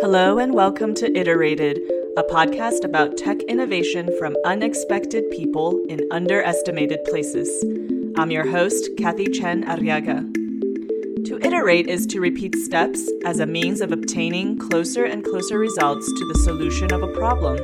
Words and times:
Hello, 0.00 0.38
and 0.38 0.54
welcome 0.54 0.94
to 0.94 1.12
Iterated, 1.18 1.80
a 2.16 2.22
podcast 2.22 2.84
about 2.84 3.16
tech 3.16 3.42
innovation 3.48 4.08
from 4.16 4.36
unexpected 4.44 5.28
people 5.32 5.84
in 5.88 6.06
underestimated 6.12 7.02
places. 7.02 7.64
I'm 8.16 8.30
your 8.30 8.48
host, 8.48 8.90
Kathy 8.96 9.26
Chen 9.26 9.64
Arriaga. 9.64 10.22
To 11.26 11.44
iterate 11.44 11.88
is 11.88 12.06
to 12.06 12.20
repeat 12.20 12.54
steps 12.54 13.10
as 13.24 13.40
a 13.40 13.46
means 13.46 13.80
of 13.80 13.90
obtaining 13.90 14.56
closer 14.56 15.04
and 15.04 15.24
closer 15.24 15.58
results 15.58 16.06
to 16.06 16.28
the 16.28 16.38
solution 16.44 16.92
of 16.92 17.02
a 17.02 17.12
problem. 17.14 17.58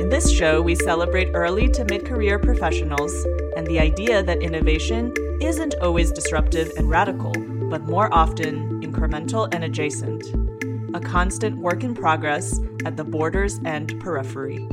In 0.00 0.08
this 0.08 0.28
show, 0.28 0.60
we 0.60 0.74
celebrate 0.74 1.30
early 1.34 1.68
to 1.68 1.84
mid 1.84 2.04
career 2.04 2.40
professionals 2.40 3.14
and 3.56 3.64
the 3.64 3.78
idea 3.78 4.24
that 4.24 4.42
innovation 4.42 5.14
isn't 5.40 5.76
always 5.80 6.10
disruptive 6.10 6.72
and 6.76 6.90
radical, 6.90 7.32
but 7.70 7.86
more 7.86 8.12
often 8.12 8.82
incremental 8.82 9.48
and 9.54 9.62
adjacent 9.62 10.49
a 10.94 11.00
constant 11.00 11.56
work 11.58 11.84
in 11.84 11.94
progress 11.94 12.58
at 12.84 12.96
the 12.96 13.04
borders 13.04 13.60
and 13.64 13.98
periphery. 14.00 14.66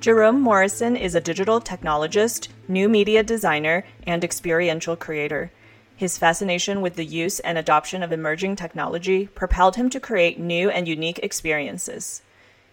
Jerome 0.00 0.40
Morrison 0.40 0.96
is 0.96 1.14
a 1.14 1.20
digital 1.20 1.60
technologist, 1.60 2.48
new 2.68 2.88
media 2.88 3.22
designer, 3.22 3.84
and 4.06 4.24
experiential 4.24 4.96
creator. 4.96 5.52
His 5.94 6.16
fascination 6.16 6.80
with 6.80 6.94
the 6.94 7.04
use 7.04 7.38
and 7.40 7.58
adoption 7.58 8.02
of 8.02 8.10
emerging 8.10 8.56
technology 8.56 9.26
propelled 9.26 9.76
him 9.76 9.90
to 9.90 10.00
create 10.00 10.40
new 10.40 10.70
and 10.70 10.88
unique 10.88 11.20
experiences. 11.22 12.22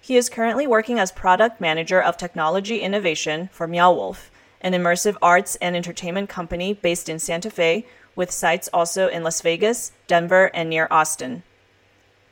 He 0.01 0.15
is 0.15 0.29
currently 0.29 0.67
working 0.67 0.99
as 0.99 1.11
product 1.11 1.59
manager 1.59 2.01
of 2.01 2.17
technology 2.17 2.79
innovation 2.79 3.49
for 3.51 3.67
Meow 3.67 3.93
Wolf, 3.93 4.31
an 4.61 4.73
immersive 4.73 5.17
arts 5.21 5.55
and 5.57 5.75
entertainment 5.75 6.29
company 6.29 6.73
based 6.73 7.09
in 7.09 7.19
Santa 7.19 7.49
Fe, 7.49 7.85
with 8.15 8.31
sites 8.31 8.69
also 8.73 9.07
in 9.07 9.23
Las 9.23 9.41
Vegas, 9.41 9.91
Denver, 10.07 10.49
and 10.53 10.69
near 10.69 10.87
Austin. 10.89 11.43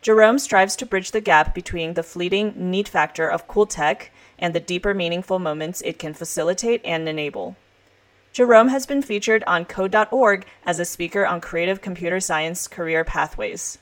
Jerome 0.02 0.38
strives 0.38 0.75
to 0.75 0.86
bridge 0.86 1.12
the 1.12 1.22
gap 1.22 1.56
between 1.56 1.95
the 1.95 2.03
fleeting 2.03 2.53
neat 2.56 2.88
factor 2.88 3.28
of 3.28 3.48
cool 3.48 3.66
tech 3.66 4.12
and 4.38 4.53
the 4.53 4.59
deeper 4.59 4.94
meaningful 4.94 5.40
moments 5.40 5.81
it 5.81 5.97
can 5.97 6.14
facilitate 6.14 6.81
and 6.86 7.09
enable. 7.09 7.56
Jerome 8.31 8.68
has 8.68 8.86
been 8.86 9.02
featured 9.02 9.44
on 9.47 9.66
Code.org 9.66 10.45
as 10.66 10.80
a 10.80 10.86
speaker 10.86 11.25
on 11.25 11.42
creative 11.42 11.81
computer 11.81 12.20
science 12.20 12.68
career 12.68 13.03
pathways. 13.03 13.78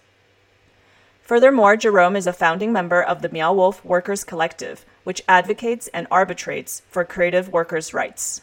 Furthermore, 1.23 1.77
Jerome 1.77 2.17
is 2.17 2.27
a 2.27 2.33
founding 2.33 2.73
member 2.73 3.01
of 3.01 3.21
the 3.21 3.29
Meow 3.29 3.53
Wolf 3.53 3.83
Workers 3.85 4.25
Collective, 4.25 4.85
which 5.05 5.23
advocates 5.25 5.87
and 5.93 6.05
arbitrates 6.11 6.81
for 6.89 7.05
creative 7.05 7.47
workers' 7.47 7.93
rights. 7.93 8.41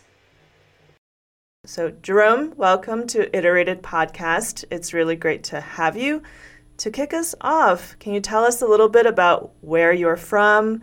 So, 1.67 1.91
Jerome, 1.91 2.55
welcome 2.57 3.07
to 3.09 3.37
Iterated 3.37 3.83
Podcast. 3.83 4.65
It's 4.71 4.95
really 4.95 5.15
great 5.15 5.45
to 5.45 5.61
have 5.61 5.95
you. 5.95 6.23
To 6.79 6.91
kick 6.91 7.13
us 7.13 7.35
off, 7.43 7.99
can 7.99 8.15
you 8.15 8.21
tell 8.21 8.45
us 8.45 8.63
a 8.63 8.67
little 8.67 8.89
bit 8.89 9.05
about 9.05 9.53
where 9.61 9.93
you're 9.93 10.17
from, 10.17 10.81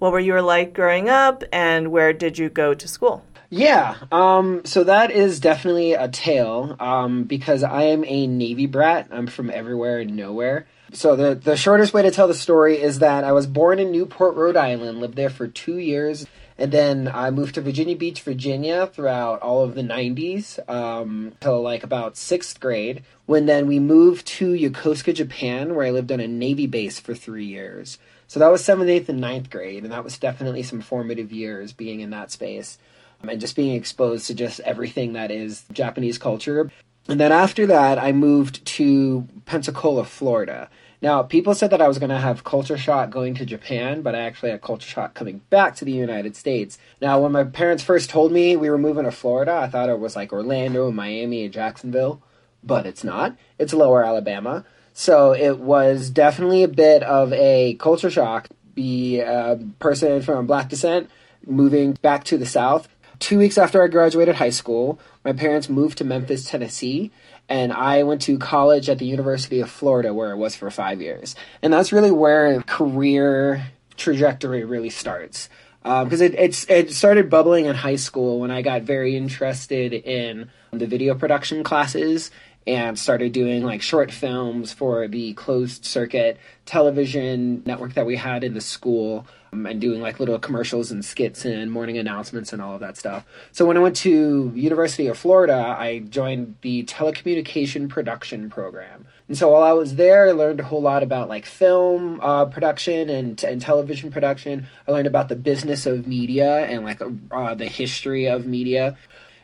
what 0.00 0.10
were 0.10 0.18
you 0.18 0.40
like 0.40 0.74
growing 0.74 1.08
up, 1.08 1.44
and 1.52 1.92
where 1.92 2.12
did 2.12 2.40
you 2.40 2.48
go 2.48 2.74
to 2.74 2.88
school? 2.88 3.24
Yeah, 3.50 3.94
um, 4.10 4.64
so 4.64 4.82
that 4.82 5.12
is 5.12 5.38
definitely 5.38 5.92
a 5.92 6.08
tale 6.08 6.74
um, 6.80 7.22
because 7.22 7.62
I 7.62 7.84
am 7.84 8.04
a 8.04 8.26
Navy 8.26 8.66
brat. 8.66 9.06
I'm 9.12 9.28
from 9.28 9.48
everywhere 9.48 10.00
and 10.00 10.16
nowhere. 10.16 10.66
So 10.92 11.16
the 11.16 11.34
the 11.34 11.56
shortest 11.56 11.92
way 11.92 12.02
to 12.02 12.10
tell 12.10 12.28
the 12.28 12.34
story 12.34 12.80
is 12.80 13.00
that 13.00 13.24
I 13.24 13.32
was 13.32 13.46
born 13.46 13.78
in 13.78 13.90
Newport, 13.90 14.36
Rhode 14.36 14.56
Island, 14.56 15.00
lived 15.00 15.16
there 15.16 15.30
for 15.30 15.48
two 15.48 15.78
years, 15.78 16.26
and 16.56 16.70
then 16.70 17.10
I 17.12 17.30
moved 17.30 17.56
to 17.56 17.60
Virginia 17.60 17.96
Beach, 17.96 18.22
Virginia, 18.22 18.86
throughout 18.86 19.42
all 19.42 19.62
of 19.62 19.74
the 19.74 19.82
'90s 19.82 20.58
um, 20.70 21.32
till 21.40 21.60
like 21.60 21.82
about 21.82 22.16
sixth 22.16 22.60
grade. 22.60 23.02
When 23.26 23.46
then 23.46 23.66
we 23.66 23.80
moved 23.80 24.26
to 24.38 24.52
Yokosuka, 24.52 25.14
Japan, 25.14 25.74
where 25.74 25.86
I 25.86 25.90
lived 25.90 26.12
on 26.12 26.20
a 26.20 26.28
Navy 26.28 26.66
base 26.66 27.00
for 27.00 27.14
three 27.14 27.46
years. 27.46 27.98
So 28.28 28.40
that 28.40 28.50
was 28.52 28.64
seventh, 28.64 28.88
eighth, 28.88 29.08
and 29.08 29.20
ninth 29.20 29.50
grade, 29.50 29.82
and 29.82 29.92
that 29.92 30.04
was 30.04 30.18
definitely 30.18 30.62
some 30.62 30.80
formative 30.80 31.32
years 31.32 31.72
being 31.72 32.00
in 32.00 32.10
that 32.10 32.30
space 32.30 32.78
um, 33.22 33.28
and 33.28 33.40
just 33.40 33.56
being 33.56 33.74
exposed 33.74 34.26
to 34.28 34.34
just 34.34 34.60
everything 34.60 35.14
that 35.14 35.30
is 35.30 35.64
Japanese 35.72 36.18
culture. 36.18 36.70
And 37.08 37.20
then 37.20 37.32
after 37.32 37.66
that, 37.66 37.98
I 37.98 38.12
moved 38.12 38.64
to 38.64 39.28
Pensacola, 39.44 40.04
Florida. 40.04 40.68
Now, 41.06 41.22
people 41.22 41.54
said 41.54 41.70
that 41.70 41.80
I 41.80 41.86
was 41.86 42.00
going 42.00 42.10
to 42.10 42.18
have 42.18 42.42
culture 42.42 42.76
shock 42.76 43.10
going 43.10 43.34
to 43.34 43.46
Japan, 43.46 44.02
but 44.02 44.16
I 44.16 44.22
actually 44.22 44.50
had 44.50 44.60
culture 44.60 44.88
shock 44.88 45.14
coming 45.14 45.40
back 45.50 45.76
to 45.76 45.84
the 45.84 45.92
United 45.92 46.34
States. 46.34 46.78
Now, 47.00 47.20
when 47.20 47.30
my 47.30 47.44
parents 47.44 47.84
first 47.84 48.10
told 48.10 48.32
me 48.32 48.56
we 48.56 48.68
were 48.68 48.76
moving 48.76 49.04
to 49.04 49.12
Florida, 49.12 49.52
I 49.52 49.68
thought 49.68 49.88
it 49.88 50.00
was 50.00 50.16
like 50.16 50.32
Orlando, 50.32 50.88
and 50.88 50.96
Miami, 50.96 51.44
and 51.44 51.54
Jacksonville, 51.54 52.22
but 52.64 52.86
it's 52.86 53.04
not. 53.04 53.36
It's 53.56 53.72
lower 53.72 54.04
Alabama. 54.04 54.64
So 54.94 55.32
it 55.32 55.60
was 55.60 56.10
definitely 56.10 56.64
a 56.64 56.68
bit 56.68 57.04
of 57.04 57.32
a 57.34 57.74
culture 57.74 58.10
shock. 58.10 58.48
Be 58.74 59.20
a 59.20 59.52
uh, 59.52 59.58
person 59.78 60.22
from 60.22 60.48
black 60.48 60.68
descent 60.68 61.08
moving 61.46 61.92
back 62.02 62.24
to 62.24 62.36
the 62.36 62.46
South. 62.46 62.88
Two 63.20 63.38
weeks 63.38 63.58
after 63.58 63.80
I 63.80 63.86
graduated 63.86 64.34
high 64.34 64.50
school, 64.50 64.98
my 65.24 65.32
parents 65.32 65.68
moved 65.68 65.98
to 65.98 66.04
Memphis, 66.04 66.50
Tennessee, 66.50 67.12
and 67.48 67.72
I 67.72 68.02
went 68.02 68.22
to 68.22 68.38
college 68.38 68.88
at 68.88 68.98
the 68.98 69.06
University 69.06 69.60
of 69.60 69.70
Florida 69.70 70.12
where 70.12 70.30
I 70.30 70.34
was 70.34 70.56
for 70.56 70.70
five 70.70 71.00
years. 71.00 71.36
And 71.62 71.72
that's 71.72 71.92
really 71.92 72.10
where 72.10 72.60
career 72.62 73.66
trajectory 73.96 74.64
really 74.64 74.90
starts. 74.90 75.48
Because 75.82 76.20
um, 76.20 76.34
it, 76.34 76.68
it 76.68 76.92
started 76.92 77.30
bubbling 77.30 77.66
in 77.66 77.76
high 77.76 77.96
school 77.96 78.40
when 78.40 78.50
I 78.50 78.62
got 78.62 78.82
very 78.82 79.16
interested 79.16 79.92
in 79.92 80.50
the 80.72 80.86
video 80.86 81.14
production 81.14 81.62
classes 81.62 82.32
and 82.66 82.98
started 82.98 83.32
doing 83.32 83.62
like 83.62 83.80
short 83.80 84.10
films 84.10 84.72
for 84.72 85.06
the 85.06 85.32
closed 85.34 85.84
circuit 85.84 86.38
television 86.64 87.62
network 87.64 87.94
that 87.94 88.06
we 88.06 88.16
had 88.16 88.42
in 88.42 88.54
the 88.54 88.60
school 88.60 89.24
um, 89.52 89.66
and 89.66 89.80
doing 89.80 90.00
like 90.00 90.18
little 90.18 90.38
commercials 90.38 90.90
and 90.90 91.04
skits 91.04 91.44
and 91.44 91.70
morning 91.70 91.96
announcements 91.96 92.52
and 92.52 92.60
all 92.60 92.74
of 92.74 92.80
that 92.80 92.96
stuff. 92.96 93.24
So 93.52 93.64
when 93.64 93.76
I 93.76 93.80
went 93.80 93.96
to 93.98 94.52
University 94.54 95.06
of 95.06 95.16
Florida, 95.16 95.76
I 95.78 96.00
joined 96.00 96.56
the 96.62 96.82
telecommunication 96.84 97.88
production 97.88 98.50
program. 98.50 99.06
And 99.28 99.38
so 99.38 99.50
while 99.50 99.62
I 99.62 99.72
was 99.72 99.94
there, 99.94 100.28
I 100.28 100.32
learned 100.32 100.60
a 100.60 100.64
whole 100.64 100.82
lot 100.82 101.02
about 101.02 101.28
like 101.28 101.46
film 101.46 102.20
uh, 102.20 102.46
production 102.46 103.08
and, 103.08 103.42
and 103.44 103.60
television 103.60 104.10
production. 104.10 104.66
I 104.86 104.92
learned 104.92 105.06
about 105.06 105.28
the 105.28 105.36
business 105.36 105.86
of 105.86 106.06
media 106.06 106.66
and 106.66 106.84
like 106.84 107.00
uh, 107.30 107.54
the 107.54 107.66
history 107.66 108.26
of 108.26 108.46
media. 108.46 108.96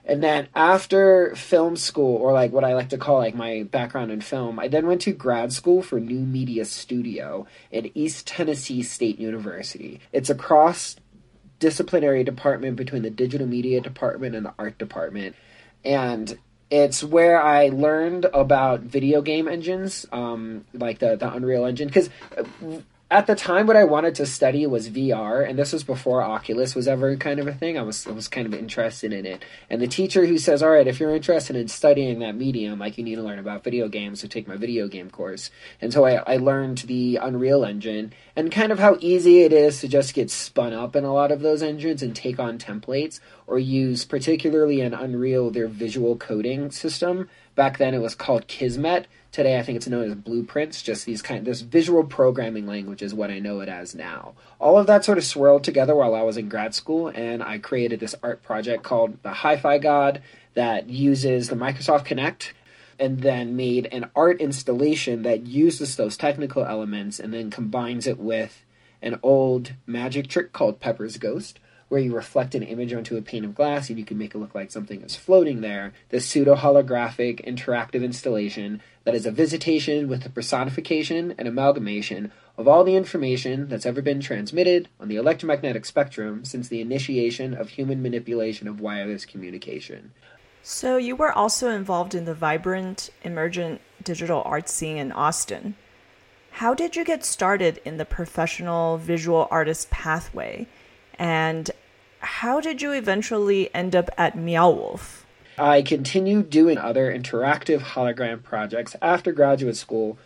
And 0.05 0.23
then 0.23 0.49
after 0.55 1.35
film 1.37 1.77
school, 1.77 2.17
or 2.17 2.33
like 2.33 2.53
what 2.53 2.65
I 2.65 2.75
like 2.75 2.89
to 2.89 2.99
call 2.99 3.19
like 3.19 3.35
my 3.35 3.63
background 3.63 4.11
in 4.11 4.21
film, 4.21 4.59
I 4.59 4.69
then 4.69 4.87
went 4.87 5.01
to 5.03 5.13
grad 5.13 5.53
school 5.53 5.81
for 5.83 6.01
New 6.01 6.21
Media 6.21 6.65
Studio 6.65 7.47
at 7.73 7.97
East 7.97 8.27
Tennessee 8.27 8.83
State 8.83 9.19
University. 9.19 10.01
It's 10.13 10.31
a 10.31 10.35
cross 10.35 10.97
disciplinary 11.61 12.25
department 12.25 12.75
between 12.75 13.03
the 13.03 13.11
digital 13.11 13.47
media 13.47 13.81
department 13.81 14.35
and 14.35 14.45
the 14.45 14.55
art 14.59 14.77
department. 14.79 15.37
And 15.85 16.37
it's 16.71 17.05
where 17.05 17.41
I 17.41 17.69
learned 17.69 18.25
about 18.34 18.81
video 18.81 19.23
game 19.23 19.47
engines, 19.47 20.05
um, 20.11 20.65
like 20.73 20.99
the, 20.99 21.17
the 21.17 21.33
Unreal 21.33 21.65
Engine. 21.67 21.87
Because 21.87 22.11
at 23.12 23.27
the 23.27 23.34
time 23.34 23.67
what 23.67 23.77
I 23.77 23.84
wanted 23.84 24.15
to 24.15 24.27
study 24.27 24.67
was 24.67 24.89
VR, 24.89 25.47
and 25.47 25.59
this 25.59 25.75
was 25.75 25.84
before 25.84 26.23
Oculus 26.23 26.75
was 26.75 26.89
ever 26.89 27.15
kind 27.17 27.39
of 27.39 27.47
a 27.47 27.53
thing. 27.53 27.77
I 27.77 27.83
was 27.83 28.06
I 28.06 28.11
was 28.11 28.27
kind 28.27 28.47
of 28.47 28.55
interested 28.55 29.12
in 29.12 29.27
it. 29.27 29.45
And 29.69 29.83
the 29.83 29.87
teacher 29.87 30.25
who 30.25 30.39
says, 30.39 30.62
All 30.62 30.71
right, 30.71 30.87
if 30.87 30.99
you're 30.99 31.15
interested 31.15 31.55
in 31.55 31.69
studying 31.69 32.21
that 32.21 32.37
medium, 32.37 32.78
like 32.78 32.97
you 32.97 33.05
need 33.05 33.17
to 33.17 33.22
learn 33.22 33.39
about 33.39 33.65
video 33.65 33.87
games, 33.87 34.22
so 34.22 34.28
take 34.28 34.49
my 34.49 34.56
video 34.56 34.89
game 34.89 35.11
course. 35.11 35.51
And 35.78 35.93
so 35.93 36.06
I, 36.06 36.22
I 36.27 36.37
learned 36.39 36.78
the 36.78 37.17
Unreal 37.17 37.67
Engine 37.67 38.15
and 38.34 38.51
kind 38.51 38.72
of 38.72 38.78
how 38.78 38.97
easy 39.01 39.43
it 39.43 39.53
is 39.53 39.81
to 39.81 39.89
just 39.89 40.15
get 40.15 40.31
spun 40.31 40.72
up 40.72 40.97
in 40.97 41.05
a 41.05 41.12
lot 41.12 41.31
of 41.31 41.41
those 41.41 41.62
engines 41.62 42.03
and 42.03 42.16
take 42.16 42.41
on 42.41 42.57
templates 42.57 43.21
or 43.47 43.59
use 43.59 44.07
particularly 44.07 44.81
in 44.81 44.95
Unreal 44.95 45.51
their 45.51 45.69
visual 45.69 46.16
coding 46.16 46.71
system. 46.71 47.28
Back 47.54 47.77
then 47.77 47.92
it 47.92 48.01
was 48.01 48.15
called 48.15 48.47
Kismet 48.48 49.07
Today, 49.33 49.59
I 49.59 49.63
think 49.63 49.77
it's 49.77 49.89
known 49.89 50.05
as 50.05 50.15
blueprints, 50.15 50.83
just 50.83 51.07
these 51.07 51.23
kind 51.23 51.47
this 51.47 51.63
visual 51.63 52.05
programming 52.05 52.67
language 52.67 53.01
is 53.01 53.15
what 53.15 53.31
I 53.31 53.39
know 53.39 53.61
it 53.61 53.69
as 53.71 53.95
now. 53.95 54.34
All 54.61 54.77
of 54.77 54.87
that 54.89 55.07
sort 55.07 55.17
of 55.17 55.25
swirled 55.25 55.65
together 55.65 55.95
while 55.95 56.15
I 56.15 56.21
was 56.21 56.37
in 56.37 56.51
grad 56.51 56.75
school, 56.75 57.09
and 57.09 57.43
I 57.43 57.57
created 57.57 57.99
this 57.99 58.15
art 58.23 58.43
project 58.43 58.83
called 58.83 59.23
the 59.23 59.33
Hi-Fi 59.33 59.79
God 59.79 60.21
that 60.53 60.91
uses 60.91 61.49
the 61.49 61.57
Microsoft 61.57 62.07
Kinect 62.07 62.53
and 62.99 63.23
then 63.23 63.57
made 63.57 63.89
an 63.91 64.11
art 64.15 64.39
installation 64.39 65.23
that 65.23 65.47
uses 65.47 65.97
those 65.97 66.19
technical 66.19 66.67
elements 66.67 67.19
and 67.19 67.33
then 67.33 67.51
combines 67.51 68.07
it 68.07 68.19
with 68.19 68.63
an 69.01 69.19
old 69.23 69.73
magic 69.87 70.29
trick 70.29 70.53
called 70.53 70.79
Pepper's 70.79 71.17
Ghost 71.17 71.59
where 71.92 72.00
you 72.00 72.16
reflect 72.16 72.54
an 72.54 72.62
image 72.62 72.94
onto 72.94 73.18
a 73.18 73.21
pane 73.21 73.44
of 73.44 73.54
glass 73.54 73.91
and 73.91 73.98
you 73.98 74.04
can 74.06 74.16
make 74.16 74.34
it 74.34 74.39
look 74.39 74.54
like 74.54 74.71
something 74.71 75.03
is 75.03 75.15
floating 75.15 75.60
there. 75.60 75.92
This 76.09 76.24
pseudo 76.24 76.54
holographic 76.54 77.47
interactive 77.47 78.03
installation 78.03 78.80
that 79.04 79.15
is 79.15 79.27
a 79.27 79.30
visitation 79.30 80.09
with 80.09 80.22
the 80.22 80.30
personification 80.30 81.34
and 81.36 81.47
amalgamation 81.47 82.33
of 82.56 82.66
all 82.66 82.83
the 82.83 82.97
information 82.97 83.68
that's 83.68 83.84
ever 83.84 84.00
been 84.00 84.21
transmitted 84.21 84.89
on 84.98 85.09
the 85.09 85.16
electromagnetic 85.16 85.84
spectrum 85.84 86.47
since 86.47 86.66
the 86.66 86.80
initiation 86.80 87.53
of 87.53 87.68
human 87.68 88.00
manipulation 88.00 88.68
of 88.68 88.80
wireless 88.80 89.27
communication. 89.27 90.12
So, 90.62 90.97
you 90.97 91.15
were 91.15 91.33
also 91.33 91.68
involved 91.68 92.15
in 92.15 92.24
the 92.24 92.33
vibrant, 92.33 93.10
emergent 93.22 93.83
digital 94.03 94.41
art 94.47 94.71
scene 94.71 94.97
in 94.97 95.12
Austin. 95.12 95.74
How 96.53 96.72
did 96.72 96.97
you 96.97 97.04
get 97.04 97.22
started 97.22 97.83
in 97.84 97.98
the 97.98 98.06
professional 98.06 98.97
visual 98.97 99.47
artist 99.50 99.91
pathway? 99.91 100.68
And 101.18 101.71
how 102.42 102.60
did 102.60 102.83
you 102.83 102.91
eventually 102.91 103.72
end 103.72 103.94
up 103.94 104.10
at 104.18 104.36
Meow 104.36 104.68
Wolf? 104.71 105.24
I 105.56 105.80
continued 105.80 106.50
doing 106.50 106.77
other 106.77 107.16
interactive 107.16 107.78
hologram 107.78 108.42
projects 108.42 108.97
after 109.00 109.30
graduate 109.30 109.77
school, 109.77 110.18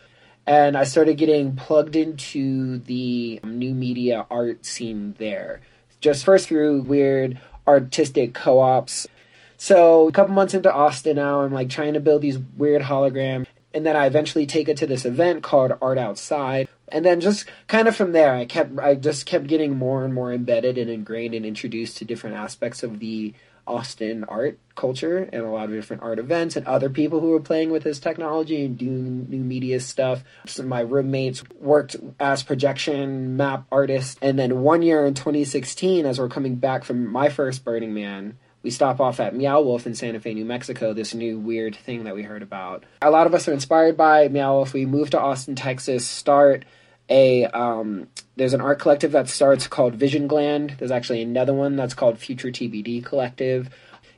and 0.46 0.78
I 0.78 0.84
started 0.84 1.18
getting 1.18 1.56
plugged 1.56 1.94
into 1.94 2.78
the 2.78 3.38
new 3.44 3.74
media 3.74 4.24
art 4.30 4.64
scene 4.64 5.14
there. 5.18 5.60
Just 6.00 6.24
first 6.24 6.48
through 6.48 6.80
weird 6.80 7.38
artistic 7.68 8.32
co 8.32 8.60
ops. 8.60 9.06
So, 9.58 10.08
a 10.08 10.12
couple 10.12 10.34
months 10.34 10.54
into 10.54 10.72
Austin 10.72 11.16
now, 11.16 11.42
I'm 11.42 11.52
like 11.52 11.69
trying 11.69 11.92
to 11.92 12.00
build 12.00 12.22
these 12.22 12.38
weird 12.38 12.80
holograms, 12.80 13.46
and 13.76 13.84
then 13.84 13.94
I 13.94 14.06
eventually 14.06 14.46
take 14.46 14.70
it 14.70 14.78
to 14.78 14.87
this 14.87 15.05
event 15.05 15.43
called 15.43 15.73
Art 15.82 15.99
Outside, 15.99 16.67
and 16.88 17.05
then 17.05 17.20
just 17.20 17.44
kind 17.67 17.88
of 17.88 17.96
from 17.96 18.12
there 18.12 18.34
i 18.34 18.44
kept 18.44 18.78
i 18.78 18.94
just 18.94 19.26
kept 19.26 19.46
getting 19.46 19.76
more 19.76 20.05
and 20.05 20.14
more 20.14 20.32
embedded 20.32 20.78
and 20.78 20.90
ingrained 20.90 21.34
and 21.34 21.44
introduced 21.44 21.96
to 21.96 22.05
different 22.05 22.37
aspects 22.37 22.82
of 22.82 23.00
the 23.00 23.34
austin 23.67 24.23
art 24.25 24.58
culture 24.76 25.28
and 25.32 25.43
a 25.43 25.49
lot 25.49 25.64
of 25.64 25.73
different 25.73 26.02
art 26.02 26.20
events 26.20 26.55
and 26.55 26.67
other 26.67 26.88
people 26.88 27.20
who 27.20 27.31
were 27.31 27.40
playing 27.40 27.70
with 27.70 27.82
this 27.82 27.99
technology 27.99 28.64
and 28.64 28.78
doing 28.78 29.28
new 29.28 29.43
media 29.43 29.81
stuff. 29.81 30.22
Some 30.46 30.67
of 30.67 30.70
my 30.70 30.81
roommates 30.81 31.43
worked 31.58 31.96
as 32.20 32.44
projection 32.44 33.37
map 33.37 33.67
artists. 33.72 34.17
And 34.22 34.38
then 34.38 34.61
one 34.61 34.82
year 34.82 35.05
in 35.05 35.14
2016 35.14 36.06
as 36.06 36.20
we're 36.20 36.29
coming 36.29 36.56
back 36.56 36.84
from 36.84 37.11
my 37.11 37.29
first 37.29 37.64
burning 37.64 37.93
man 37.93 38.38
we 38.66 38.70
stop 38.72 39.00
off 39.00 39.20
at 39.20 39.32
Meow 39.32 39.60
Wolf 39.60 39.86
in 39.86 39.94
Santa 39.94 40.18
Fe, 40.18 40.34
New 40.34 40.44
Mexico, 40.44 40.92
this 40.92 41.14
new 41.14 41.38
weird 41.38 41.76
thing 41.76 42.02
that 42.02 42.16
we 42.16 42.24
heard 42.24 42.42
about. 42.42 42.82
A 43.00 43.12
lot 43.12 43.28
of 43.28 43.32
us 43.32 43.46
are 43.46 43.52
inspired 43.52 43.96
by 43.96 44.26
Meow 44.26 44.54
Wolf. 44.54 44.72
We 44.72 44.86
move 44.86 45.10
to 45.10 45.20
Austin, 45.20 45.54
Texas, 45.54 46.04
start 46.04 46.64
a 47.08 47.44
um, 47.44 48.08
there's 48.34 48.54
an 48.54 48.60
art 48.60 48.80
collective 48.80 49.12
that 49.12 49.28
starts 49.28 49.68
called 49.68 49.94
Vision 49.94 50.26
Gland. 50.26 50.74
There's 50.78 50.90
actually 50.90 51.22
another 51.22 51.54
one 51.54 51.76
that's 51.76 51.94
called 51.94 52.18
Future 52.18 52.48
TBD 52.48 53.04
Collective. 53.04 53.70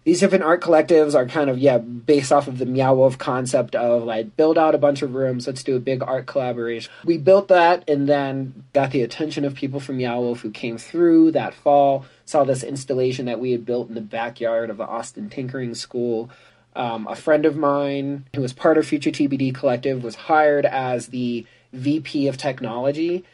These 0.08 0.20
different 0.20 0.44
art 0.44 0.62
collectives 0.62 1.14
are 1.14 1.26
kind 1.26 1.50
of 1.50 1.58
yeah 1.58 1.76
based 1.76 2.32
off 2.32 2.48
of 2.48 2.56
the 2.56 2.64
Meow 2.64 2.94
Wolf 2.94 3.18
concept 3.18 3.74
of 3.74 4.04
like 4.04 4.38
build 4.38 4.56
out 4.56 4.74
a 4.74 4.78
bunch 4.78 5.02
of 5.02 5.14
rooms. 5.14 5.46
Let's 5.46 5.62
do 5.62 5.76
a 5.76 5.80
big 5.80 6.02
art 6.02 6.24
collaboration. 6.24 6.90
We 7.04 7.18
built 7.18 7.48
that 7.48 7.86
and 7.86 8.08
then 8.08 8.64
got 8.72 8.90
the 8.90 9.02
attention 9.02 9.44
of 9.44 9.54
people 9.54 9.80
from 9.80 9.98
Meow 9.98 10.18
Wolf 10.20 10.40
who 10.40 10.50
came 10.50 10.78
through 10.78 11.32
that 11.32 11.52
fall 11.52 12.06
saw 12.24 12.42
this 12.42 12.62
installation 12.62 13.26
that 13.26 13.38
we 13.38 13.52
had 13.52 13.66
built 13.66 13.90
in 13.90 13.94
the 13.94 14.00
backyard 14.00 14.70
of 14.70 14.78
the 14.78 14.86
Austin 14.86 15.28
Tinkering 15.28 15.74
School. 15.74 16.30
Um, 16.74 17.06
a 17.06 17.14
friend 17.14 17.44
of 17.44 17.58
mine 17.58 18.24
who 18.34 18.40
was 18.40 18.54
part 18.54 18.78
of 18.78 18.86
Future 18.86 19.10
TBD 19.10 19.54
Collective 19.54 20.02
was 20.02 20.14
hired 20.14 20.64
as 20.64 21.08
the 21.08 21.44
VP 21.74 22.28
of 22.28 22.38
technology. 22.38 23.26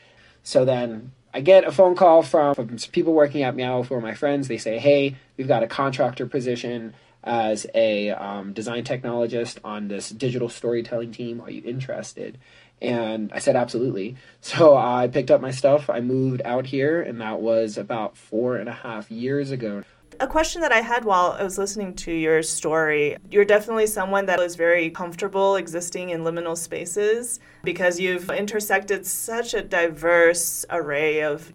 So 0.43 0.65
then 0.65 1.13
I 1.35 1.41
get 1.41 1.65
a 1.65 1.73
phone 1.73 1.97
call 1.97 2.23
from, 2.23 2.55
from 2.55 2.79
people 2.93 3.13
working 3.13 3.43
at 3.43 3.57
Meow 3.57 3.83
for 3.83 4.01
my 4.01 4.15
friends. 4.15 4.47
They 4.47 4.57
say, 4.57 4.79
hey, 4.79 5.17
we've 5.37 5.49
got 5.49 5.65
a 5.65 5.67
contractor 5.67 6.27
position 6.27 6.95
as 7.25 7.67
a 7.75 8.11
um, 8.11 8.53
design 8.53 8.85
technologist 8.85 9.59
on 9.65 9.89
this 9.89 10.11
digital 10.11 10.49
storytelling 10.49 11.11
team. 11.11 11.41
Are 11.41 11.51
you 11.51 11.61
interested? 11.65 12.39
And 12.81 13.33
I 13.33 13.41
said, 13.41 13.57
absolutely. 13.57 14.17
So 14.41 14.77
I 14.77 15.09
picked 15.09 15.31
up 15.31 15.41
my 15.41 15.51
stuff. 15.51 15.89
I 15.89 16.01
moved 16.01 16.43
out 16.45 16.67
here, 16.67 17.01
and 17.01 17.21
that 17.23 17.41
was 17.41 17.79
about 17.79 18.15
four 18.17 18.57
and 18.57 18.69
a 18.69 18.73
half 18.73 19.11
years 19.11 19.51
ago. 19.51 19.83
A 20.21 20.27
question 20.27 20.61
that 20.63 20.73
I 20.73 20.81
had 20.81 21.05
while 21.05 21.33
I 21.39 21.43
was 21.43 21.59
listening 21.59 21.95
to 21.95 22.13
your 22.13 22.43
story 22.43 23.17
you're 23.31 23.45
definitely 23.45 23.87
someone 23.87 24.27
that 24.27 24.41
is 24.41 24.55
very 24.55 24.91
comfortable 24.91 25.57
existing 25.57 26.11
in 26.11 26.23
liminal 26.23 26.57
spaces 26.57 27.41
because 27.63 27.99
you've 27.99 28.31
intersected 28.31 29.07
such 29.07 29.55
a 29.55 29.63
diverse 29.63 30.65
array 30.71 31.23
of 31.23 31.53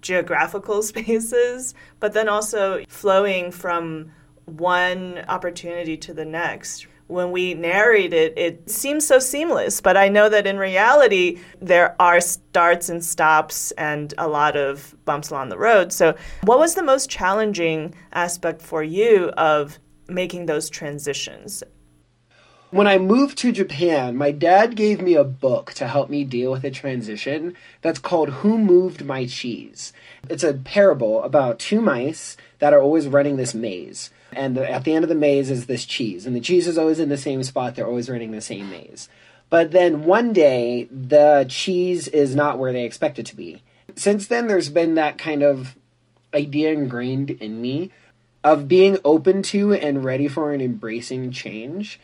geographical 0.00 0.82
spaces, 0.92 1.74
but 1.98 2.12
then 2.12 2.28
also 2.28 2.82
flowing 2.88 3.50
from 3.50 4.10
one 4.46 5.24
opportunity 5.28 5.96
to 5.96 6.12
the 6.12 6.24
next 6.24 6.86
when 7.10 7.32
we 7.32 7.54
narrate 7.54 8.14
it, 8.14 8.32
it 8.36 8.70
seems 8.70 9.06
so 9.06 9.18
seamless. 9.18 9.80
But 9.80 9.96
I 9.96 10.08
know 10.08 10.28
that 10.28 10.46
in 10.46 10.58
reality, 10.58 11.40
there 11.60 11.96
are 12.00 12.20
starts 12.20 12.88
and 12.88 13.04
stops 13.04 13.72
and 13.72 14.14
a 14.16 14.28
lot 14.28 14.56
of 14.56 14.94
bumps 15.04 15.30
along 15.30 15.48
the 15.48 15.58
road. 15.58 15.92
So, 15.92 16.14
what 16.44 16.58
was 16.58 16.74
the 16.74 16.82
most 16.82 17.10
challenging 17.10 17.94
aspect 18.12 18.62
for 18.62 18.82
you 18.82 19.28
of 19.30 19.78
making 20.08 20.46
those 20.46 20.70
transitions? 20.70 21.62
When 22.70 22.86
I 22.86 22.98
moved 22.98 23.36
to 23.38 23.50
Japan, 23.50 24.16
my 24.16 24.30
dad 24.30 24.76
gave 24.76 25.02
me 25.02 25.14
a 25.14 25.24
book 25.24 25.72
to 25.72 25.88
help 25.88 26.08
me 26.08 26.22
deal 26.22 26.52
with 26.52 26.62
a 26.62 26.70
transition 26.70 27.56
that's 27.82 27.98
called 27.98 28.28
Who 28.28 28.58
Moved 28.58 29.04
My 29.04 29.26
Cheese? 29.26 29.92
It's 30.28 30.44
a 30.44 30.54
parable 30.54 31.20
about 31.24 31.58
two 31.58 31.80
mice 31.80 32.36
that 32.60 32.72
are 32.72 32.80
always 32.80 33.08
running 33.08 33.38
this 33.38 33.54
maze 33.54 34.10
and 34.32 34.56
the, 34.56 34.70
at 34.70 34.84
the 34.84 34.94
end 34.94 35.04
of 35.04 35.08
the 35.08 35.14
maze 35.14 35.50
is 35.50 35.66
this 35.66 35.84
cheese, 35.84 36.26
and 36.26 36.34
the 36.34 36.40
cheese 36.40 36.66
is 36.66 36.78
always 36.78 37.00
in 37.00 37.08
the 37.08 37.16
same 37.16 37.42
spot. 37.42 37.74
They're 37.74 37.86
always 37.86 38.10
running 38.10 38.30
the 38.30 38.40
same 38.40 38.70
maze. 38.70 39.08
But 39.48 39.72
then 39.72 40.04
one 40.04 40.32
day, 40.32 40.88
the 40.90 41.44
cheese 41.48 42.06
is 42.08 42.36
not 42.36 42.58
where 42.58 42.72
they 42.72 42.84
expect 42.84 43.18
it 43.18 43.26
to 43.26 43.36
be. 43.36 43.62
Since 43.96 44.28
then, 44.28 44.46
there's 44.46 44.68
been 44.68 44.94
that 44.94 45.18
kind 45.18 45.42
of 45.42 45.76
idea 46.32 46.72
ingrained 46.72 47.30
in 47.30 47.60
me 47.60 47.90
of 48.44 48.68
being 48.68 48.98
open 49.04 49.42
to 49.42 49.74
and 49.74 50.04
ready 50.04 50.28
for 50.28 50.52
and 50.52 50.62
embracing 50.62 51.32
change. 51.32 52.00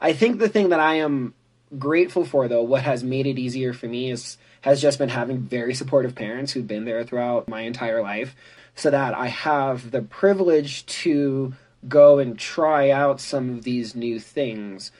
I 0.00 0.12
think 0.12 0.38
the 0.38 0.48
thing 0.48 0.70
that 0.70 0.80
I 0.80 0.94
am 0.94 1.34
grateful 1.78 2.24
for, 2.24 2.48
though, 2.48 2.62
what 2.62 2.82
has 2.82 3.04
made 3.04 3.26
it 3.26 3.38
easier 3.38 3.72
for 3.72 3.86
me 3.86 4.10
is 4.10 4.36
has 4.62 4.82
just 4.82 4.98
been 4.98 5.08
having 5.08 5.38
very 5.38 5.74
supportive 5.74 6.14
parents 6.14 6.52
who've 6.52 6.66
been 6.66 6.84
there 6.84 7.04
throughout 7.04 7.48
my 7.48 7.60
entire 7.60 8.02
life 8.02 8.34
so 8.78 8.90
that 8.90 9.12
I 9.12 9.26
have 9.26 9.90
the 9.90 10.02
privilege 10.02 10.86
to 10.86 11.52
go 11.88 12.20
and 12.20 12.38
try 12.38 12.90
out 12.90 13.20
some 13.20 13.50
of 13.50 13.64
these 13.64 13.96
new 13.96 14.20
things. 14.20 14.92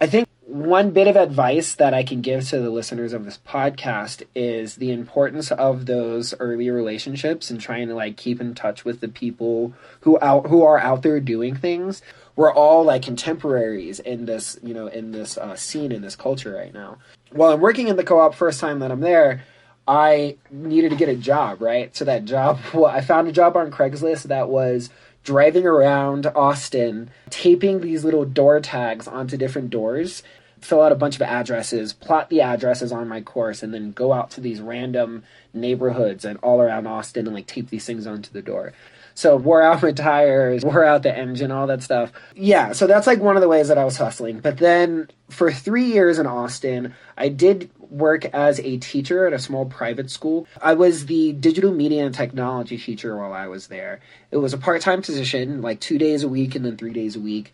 I 0.00 0.06
think 0.06 0.26
one 0.46 0.90
bit 0.92 1.06
of 1.06 1.16
advice 1.16 1.74
that 1.74 1.92
I 1.92 2.02
can 2.02 2.22
give 2.22 2.48
to 2.48 2.60
the 2.60 2.70
listeners 2.70 3.12
of 3.12 3.26
this 3.26 3.38
podcast 3.46 4.22
is 4.34 4.76
the 4.76 4.90
importance 4.90 5.50
of 5.50 5.84
those 5.84 6.34
early 6.40 6.70
relationships 6.70 7.50
and 7.50 7.60
trying 7.60 7.88
to 7.88 7.94
like 7.94 8.16
keep 8.16 8.40
in 8.40 8.54
touch 8.54 8.86
with 8.86 9.00
the 9.00 9.08
people 9.08 9.74
who 10.00 10.18
out 10.22 10.46
who 10.46 10.62
are 10.62 10.78
out 10.78 11.02
there 11.02 11.20
doing 11.20 11.56
things. 11.56 12.00
We're 12.36 12.52
all 12.52 12.84
like 12.84 13.02
contemporaries 13.02 14.00
in 14.00 14.24
this, 14.24 14.58
you 14.62 14.72
know, 14.72 14.86
in 14.86 15.12
this 15.12 15.36
uh, 15.36 15.56
scene 15.56 15.92
in 15.92 16.00
this 16.00 16.16
culture 16.16 16.54
right 16.54 16.72
now. 16.72 16.98
While 17.32 17.52
I'm 17.52 17.60
working 17.60 17.88
in 17.88 17.96
the 17.96 18.04
co-op, 18.04 18.34
first 18.34 18.60
time 18.60 18.78
that 18.78 18.90
I'm 18.90 19.00
there, 19.00 19.42
I 19.88 20.36
needed 20.50 20.90
to 20.90 20.96
get 20.96 21.08
a 21.08 21.16
job, 21.16 21.62
right? 21.62 21.94
So 21.96 22.04
that 22.04 22.24
job, 22.24 22.58
well, 22.74 22.86
I 22.86 23.00
found 23.00 23.28
a 23.28 23.32
job 23.32 23.56
on 23.56 23.70
Craigslist 23.70 24.24
that 24.24 24.48
was 24.48 24.90
driving 25.22 25.66
around 25.66 26.26
Austin, 26.34 27.10
taping 27.30 27.80
these 27.80 28.04
little 28.04 28.24
door 28.24 28.60
tags 28.60 29.08
onto 29.08 29.36
different 29.36 29.70
doors, 29.70 30.22
fill 30.60 30.80
out 30.80 30.92
a 30.92 30.96
bunch 30.96 31.16
of 31.16 31.22
addresses, 31.22 31.92
plot 31.92 32.30
the 32.30 32.40
addresses 32.40 32.92
on 32.92 33.08
my 33.08 33.20
course, 33.20 33.62
and 33.62 33.74
then 33.74 33.92
go 33.92 34.12
out 34.12 34.30
to 34.30 34.40
these 34.40 34.60
random 34.60 35.24
neighborhoods 35.52 36.24
and 36.24 36.38
all 36.42 36.60
around 36.60 36.86
Austin 36.86 37.26
and 37.26 37.34
like 37.34 37.46
tape 37.46 37.70
these 37.70 37.84
things 37.84 38.06
onto 38.06 38.30
the 38.32 38.42
door. 38.42 38.72
So 39.16 39.34
wore 39.36 39.62
out 39.62 39.82
my 39.82 39.92
tires, 39.92 40.62
wore 40.64 40.84
out 40.84 41.02
the 41.02 41.16
engine, 41.16 41.50
all 41.50 41.66
that 41.66 41.82
stuff. 41.82 42.12
Yeah, 42.34 42.72
so 42.72 42.86
that's 42.86 43.06
like 43.06 43.18
one 43.18 43.36
of 43.36 43.42
the 43.42 43.48
ways 43.48 43.68
that 43.68 43.78
I 43.78 43.84
was 43.84 43.96
hustling. 43.96 44.40
But 44.40 44.58
then 44.58 45.08
for 45.30 45.50
three 45.50 45.86
years 45.86 46.18
in 46.18 46.26
Austin, 46.26 46.94
I 47.16 47.30
did 47.30 47.70
work 47.90 48.24
as 48.26 48.60
a 48.60 48.76
teacher 48.78 49.26
at 49.26 49.32
a 49.32 49.38
small 49.38 49.66
private 49.66 50.10
school. 50.10 50.46
I 50.60 50.74
was 50.74 51.06
the 51.06 51.32
digital 51.32 51.72
media 51.72 52.04
and 52.04 52.14
technology 52.14 52.78
teacher 52.78 53.16
while 53.16 53.32
I 53.32 53.46
was 53.46 53.68
there. 53.68 54.00
It 54.30 54.38
was 54.38 54.52
a 54.52 54.58
part 54.58 54.82
time 54.82 55.02
position, 55.02 55.62
like 55.62 55.80
two 55.80 55.98
days 55.98 56.22
a 56.22 56.28
week 56.28 56.54
and 56.54 56.64
then 56.64 56.76
three 56.76 56.92
days 56.92 57.16
a 57.16 57.20
week. 57.20 57.52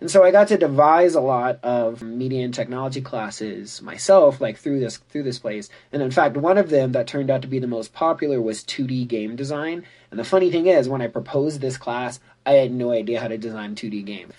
And 0.00 0.10
so 0.10 0.24
I 0.24 0.30
got 0.30 0.48
to 0.48 0.58
devise 0.58 1.14
a 1.14 1.20
lot 1.20 1.60
of 1.62 2.02
media 2.02 2.44
and 2.44 2.54
technology 2.54 3.00
classes 3.00 3.82
myself, 3.82 4.40
like 4.40 4.56
through 4.56 4.80
this 4.80 4.96
through 4.96 5.24
this 5.24 5.38
place. 5.38 5.68
And 5.92 6.02
in 6.02 6.10
fact, 6.10 6.36
one 6.36 6.58
of 6.58 6.70
them 6.70 6.92
that 6.92 7.06
turned 7.06 7.30
out 7.30 7.42
to 7.42 7.48
be 7.48 7.58
the 7.58 7.66
most 7.66 7.92
popular 7.92 8.40
was 8.40 8.64
2D 8.64 9.08
game 9.08 9.36
design. 9.36 9.84
And 10.10 10.18
the 10.18 10.24
funny 10.24 10.50
thing 10.50 10.66
is, 10.66 10.88
when 10.88 11.02
I 11.02 11.08
proposed 11.08 11.60
this 11.60 11.76
class, 11.76 12.20
I 12.46 12.52
had 12.52 12.72
no 12.72 12.90
idea 12.90 13.20
how 13.20 13.28
to 13.28 13.38
design 13.38 13.74
2D 13.74 14.04
games. 14.04 14.34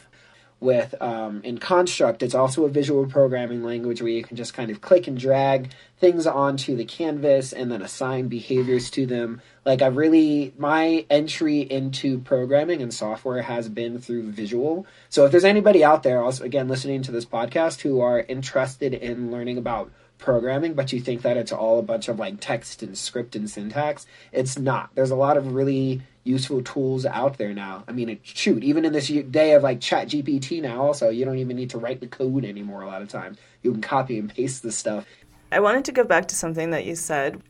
With 0.59 0.93
um, 1.01 1.41
in 1.43 1.57
construct 1.57 2.23
it's 2.23 2.35
also 2.35 2.65
a 2.65 2.69
visual 2.69 3.05
programming 3.05 3.63
language 3.63 4.01
where 4.01 4.11
you 4.11 4.23
can 4.23 4.35
just 4.35 4.53
kind 4.53 4.69
of 4.69 4.81
click 4.81 5.07
and 5.07 5.17
drag 5.17 5.71
things 5.97 6.27
onto 6.27 6.75
the 6.75 6.85
canvas 6.85 7.53
and 7.53 7.71
then 7.71 7.81
assign 7.81 8.27
behaviors 8.27 8.89
to 8.89 9.05
them 9.05 9.41
like 9.65 9.81
i 9.81 9.87
really 9.87 10.53
my 10.57 11.05
entry 11.09 11.59
into 11.61 12.19
programming 12.19 12.81
and 12.81 12.93
software 12.93 13.41
has 13.41 13.69
been 13.69 13.99
through 13.99 14.31
visual 14.31 14.85
so 15.09 15.25
if 15.25 15.31
there's 15.31 15.45
anybody 15.45 15.83
out 15.83 16.03
there 16.03 16.21
also 16.21 16.43
again 16.43 16.67
listening 16.67 17.01
to 17.01 17.11
this 17.11 17.25
podcast 17.25 17.81
who 17.81 18.01
are 18.01 18.19
interested 18.21 18.93
in 18.93 19.31
learning 19.31 19.57
about 19.57 19.91
programming, 20.19 20.73
but 20.73 20.93
you 20.93 20.99
think 20.99 21.23
that 21.23 21.37
it's 21.37 21.51
all 21.51 21.79
a 21.79 21.83
bunch 21.83 22.07
of 22.07 22.19
like 22.19 22.39
text 22.39 22.83
and 22.83 22.95
script 22.95 23.35
and 23.35 23.49
syntax. 23.49 24.05
It's 24.31 24.59
not. 24.59 24.91
There's 24.93 25.11
a 25.11 25.15
lot 25.15 25.37
of 25.37 25.53
really 25.55 26.01
useful 26.29 26.61
tools 26.61 27.05
out 27.05 27.37
there 27.37 27.53
now. 27.53 27.83
I 27.87 27.91
mean, 27.91 28.19
shoot, 28.21 28.63
even 28.63 28.85
in 28.85 28.93
this 28.93 29.07
day 29.07 29.53
of 29.53 29.63
like 29.63 29.81
Chat 29.81 30.09
GPT 30.09 30.61
now, 30.61 30.81
also, 30.81 31.09
you 31.09 31.25
don't 31.25 31.39
even 31.39 31.57
need 31.57 31.71
to 31.71 31.79
write 31.79 31.99
the 31.99 32.07
code 32.07 32.45
anymore 32.45 32.83
a 32.83 32.87
lot 32.87 33.01
of 33.01 33.09
times. 33.09 33.37
You 33.63 33.71
can 33.71 33.81
copy 33.81 34.19
and 34.19 34.29
paste 34.29 34.61
the 34.61 34.71
stuff. 34.71 35.05
I 35.51 35.59
wanted 35.59 35.85
to 35.85 35.91
go 35.91 36.03
back 36.03 36.27
to 36.27 36.35
something 36.35 36.69
that 36.69 36.85
you 36.85 36.95
said, 36.95 37.41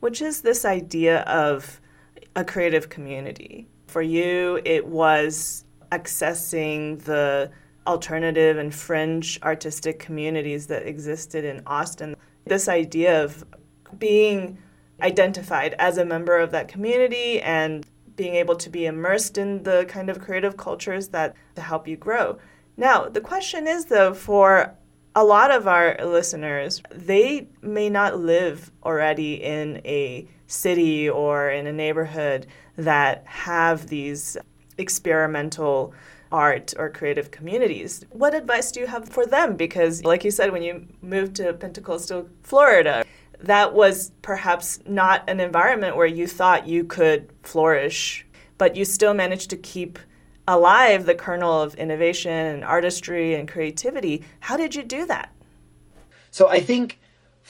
which 0.00 0.22
is 0.22 0.42
this 0.42 0.64
idea 0.64 1.22
of 1.22 1.80
a 2.36 2.44
creative 2.44 2.88
community. 2.88 3.66
For 3.88 4.00
you, 4.00 4.60
it 4.64 4.86
was 4.86 5.64
accessing 5.90 7.02
the 7.02 7.50
alternative 7.86 8.58
and 8.58 8.72
fringe 8.72 9.40
artistic 9.42 9.98
communities 9.98 10.68
that 10.68 10.86
existed 10.86 11.44
in 11.44 11.62
Austin. 11.66 12.14
This 12.44 12.68
idea 12.68 13.24
of 13.24 13.44
being 13.98 14.58
identified 15.00 15.74
as 15.78 15.98
a 15.98 16.04
member 16.04 16.38
of 16.38 16.50
that 16.50 16.68
community 16.68 17.40
and 17.40 17.86
being 18.18 18.34
able 18.34 18.56
to 18.56 18.68
be 18.68 18.84
immersed 18.84 19.38
in 19.38 19.62
the 19.62 19.86
kind 19.88 20.10
of 20.10 20.20
creative 20.20 20.58
cultures 20.58 21.08
that 21.08 21.34
help 21.56 21.88
you 21.88 21.96
grow. 21.96 22.38
Now, 22.76 23.08
the 23.08 23.22
question 23.22 23.66
is 23.66 23.86
though, 23.86 24.12
for 24.12 24.74
a 25.14 25.24
lot 25.24 25.50
of 25.50 25.66
our 25.66 25.96
listeners, 26.04 26.82
they 26.92 27.48
may 27.62 27.88
not 27.88 28.18
live 28.18 28.70
already 28.84 29.34
in 29.42 29.80
a 29.84 30.28
city 30.46 31.08
or 31.08 31.50
in 31.50 31.66
a 31.66 31.72
neighborhood 31.72 32.46
that 32.76 33.24
have 33.26 33.88
these 33.88 34.36
experimental 34.76 35.94
art 36.30 36.74
or 36.76 36.90
creative 36.90 37.30
communities. 37.30 38.04
What 38.10 38.34
advice 38.34 38.70
do 38.70 38.80
you 38.80 38.86
have 38.86 39.08
for 39.08 39.26
them? 39.26 39.56
Because, 39.56 40.04
like 40.04 40.24
you 40.24 40.30
said, 40.30 40.52
when 40.52 40.62
you 40.62 40.86
moved 41.00 41.36
to 41.36 41.52
Pensacola, 41.54 42.26
Florida, 42.42 43.04
that 43.40 43.74
was 43.74 44.10
perhaps 44.22 44.80
not 44.86 45.28
an 45.28 45.40
environment 45.40 45.96
where 45.96 46.06
you 46.06 46.26
thought 46.26 46.66
you 46.66 46.84
could 46.84 47.30
flourish, 47.42 48.26
but 48.56 48.76
you 48.76 48.84
still 48.84 49.14
managed 49.14 49.50
to 49.50 49.56
keep 49.56 49.98
alive 50.46 51.06
the 51.06 51.14
kernel 51.14 51.60
of 51.62 51.74
innovation 51.74 52.32
and 52.32 52.64
artistry 52.64 53.34
and 53.34 53.48
creativity. 53.48 54.24
How 54.40 54.56
did 54.56 54.74
you 54.74 54.82
do 54.82 55.06
that? 55.06 55.32
So 56.30 56.48
I 56.48 56.60
think 56.60 56.98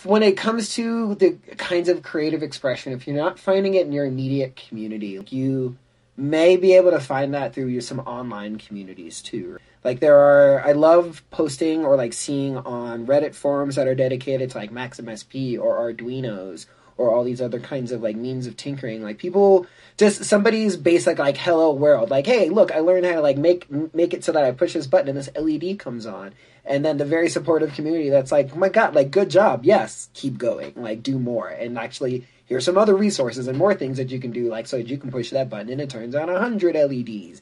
when 0.05 0.23
it 0.23 0.37
comes 0.37 0.75
to 0.75 1.15
the 1.15 1.39
kinds 1.57 1.89
of 1.89 2.03
creative 2.03 2.43
expression, 2.43 2.93
if 2.93 3.07
you're 3.07 3.17
not 3.17 3.39
finding 3.39 3.75
it 3.75 3.87
in 3.87 3.93
your 3.93 4.05
immediate 4.05 4.57
community, 4.57 5.21
you 5.31 5.77
may 6.17 6.57
be 6.57 6.75
able 6.75 6.91
to 6.91 7.01
find 7.01 7.35
that 7.35 7.55
through 7.55 7.81
some 7.81 8.01
online 8.01 8.59
communities 8.59 9.23
too. 9.23 9.59
Like 9.85 10.01
there 10.01 10.19
are, 10.19 10.61
I 10.61 10.73
love 10.73 11.23
posting 11.31 11.85
or 11.85 11.97
like 11.97 12.13
seeing 12.13 12.57
on 12.57 13.07
Reddit 13.07 13.35
forums 13.35 13.77
that 13.77 13.87
are 13.87 13.95
dedicated 13.95 14.51
to 14.51 14.59
like 14.59 14.73
Max/MSP 14.73 15.59
or 15.59 15.79
Arduino's 15.79 16.67
or 16.97 17.15
all 17.15 17.23
these 17.23 17.41
other 17.41 17.61
kinds 17.61 17.93
of 17.93 18.03
like 18.03 18.17
means 18.17 18.47
of 18.47 18.57
tinkering. 18.57 19.03
Like 19.03 19.19
people, 19.19 19.67
just 19.97 20.25
somebody's 20.25 20.77
basic 20.77 21.19
like 21.19 21.37
hello 21.37 21.73
world. 21.73 22.11
Like 22.11 22.27
hey, 22.27 22.51
look, 22.51 22.73
I 22.73 22.81
learned 22.81 23.07
how 23.07 23.15
to 23.15 23.21
like 23.21 23.39
make 23.39 23.71
make 23.95 24.13
it 24.13 24.25
so 24.25 24.33
that 24.33 24.45
I 24.45 24.51
push 24.51 24.73
this 24.75 24.89
button 24.89 25.09
and 25.09 25.17
this 25.17 25.31
LED 25.37 25.79
comes 25.79 26.07
on. 26.07 26.35
And 26.65 26.85
then 26.85 26.99
the 26.99 27.05
very 27.07 27.31
supportive 27.31 27.73
community 27.73 28.11
that's 28.11 28.33
like, 28.33 28.51
oh 28.53 28.59
my 28.59 28.69
god, 28.69 28.95
like 28.95 29.11
good 29.11 29.31
job, 29.31 29.65
yes, 29.65 30.11
keep 30.13 30.37
going, 30.37 30.75
like 30.77 31.03
do 31.03 31.19
more, 31.19 31.49
and 31.49 31.79
actually 31.79 32.27
here's 32.45 32.65
some 32.65 32.77
other 32.77 32.97
resources 32.97 33.47
and 33.47 33.57
more 33.57 33.75
things 33.75 33.97
that 33.99 34.11
you 34.11 34.19
can 34.19 34.33
do, 34.33 34.49
like 34.49 34.67
so 34.67 34.77
that 34.77 34.89
you 34.89 34.99
can 34.99 35.11
push 35.11 35.31
that 35.31 35.49
button 35.49 35.71
and 35.71 35.81
it 35.81 35.89
turns 35.89 36.15
on 36.15 36.27
100 36.27 36.75
LEDs. 36.75 37.41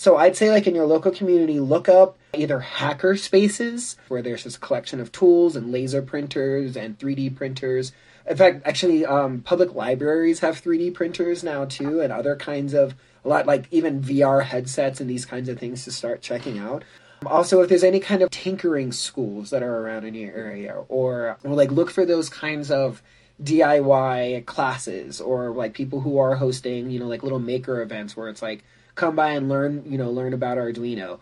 So 0.00 0.16
I'd 0.16 0.34
say, 0.34 0.50
like 0.50 0.66
in 0.66 0.74
your 0.74 0.86
local 0.86 1.12
community, 1.12 1.60
look 1.60 1.86
up 1.86 2.16
either 2.32 2.60
hacker 2.60 3.18
spaces, 3.18 3.98
where 4.08 4.22
there's 4.22 4.44
this 4.44 4.56
collection 4.56 4.98
of 4.98 5.12
tools 5.12 5.56
and 5.56 5.70
laser 5.70 6.00
printers 6.00 6.74
and 6.74 6.98
3D 6.98 7.36
printers. 7.36 7.92
In 8.26 8.34
fact, 8.34 8.62
actually, 8.64 9.04
um, 9.04 9.42
public 9.42 9.74
libraries 9.74 10.40
have 10.40 10.58
3D 10.58 10.94
printers 10.94 11.44
now 11.44 11.66
too, 11.66 12.00
and 12.00 12.14
other 12.14 12.34
kinds 12.34 12.72
of 12.72 12.94
a 13.26 13.28
lot 13.28 13.44
like 13.44 13.66
even 13.70 14.00
VR 14.00 14.42
headsets 14.42 15.02
and 15.02 15.10
these 15.10 15.26
kinds 15.26 15.50
of 15.50 15.58
things 15.58 15.84
to 15.84 15.92
start 15.92 16.22
checking 16.22 16.58
out. 16.58 16.82
Also, 17.26 17.60
if 17.60 17.68
there's 17.68 17.84
any 17.84 18.00
kind 18.00 18.22
of 18.22 18.30
tinkering 18.30 18.92
schools 18.92 19.50
that 19.50 19.62
are 19.62 19.80
around 19.80 20.06
in 20.06 20.14
your 20.14 20.32
area, 20.34 20.82
or, 20.88 21.36
or 21.44 21.54
like 21.54 21.70
look 21.70 21.90
for 21.90 22.06
those 22.06 22.30
kinds 22.30 22.70
of 22.70 23.02
DIY 23.42 24.46
classes 24.46 25.20
or 25.20 25.50
like 25.50 25.74
people 25.74 26.00
who 26.00 26.16
are 26.16 26.36
hosting, 26.36 26.88
you 26.88 26.98
know, 26.98 27.06
like 27.06 27.22
little 27.22 27.38
maker 27.38 27.82
events 27.82 28.16
where 28.16 28.30
it's 28.30 28.40
like 28.40 28.64
come 28.94 29.16
by 29.16 29.30
and 29.30 29.48
learn, 29.48 29.84
you 29.86 29.98
know, 29.98 30.10
learn 30.10 30.34
about 30.34 30.58
Arduino. 30.58 31.20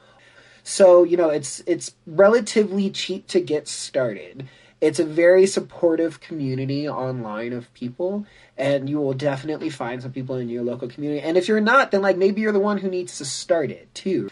So, 0.63 1.05
you 1.05 1.17
know, 1.17 1.31
it's 1.31 1.63
it's 1.67 1.95
relatively 2.07 2.91
cheap 2.91 3.27
to 3.29 3.41
get 3.41 3.69
started. 3.69 4.49
It's 4.81 5.01
a 5.01 5.05
very 5.05 5.47
supportive 5.47 6.21
community 6.21 6.89
online 6.89 7.53
of 7.53 7.73
people 7.75 8.27
and 8.57 8.89
you 8.89 8.99
will 8.99 9.15
definitely 9.15 9.71
find 9.71 10.03
some 10.03 10.13
people 10.13 10.37
in 10.37 10.49
your 10.49 10.63
local 10.63 10.89
community. 10.89 11.21
And 11.21 11.37
if 11.37 11.49
you're 11.49 11.61
not, 11.61 11.91
then 11.91 12.03
like 12.03 12.17
maybe 12.17 12.41
you're 12.41 12.53
the 12.53 12.61
one 12.61 12.79
who 12.79 12.89
needs 12.89 13.19
to 13.19 13.25
start 13.25 13.71
it 13.71 13.93
too. 13.95 14.31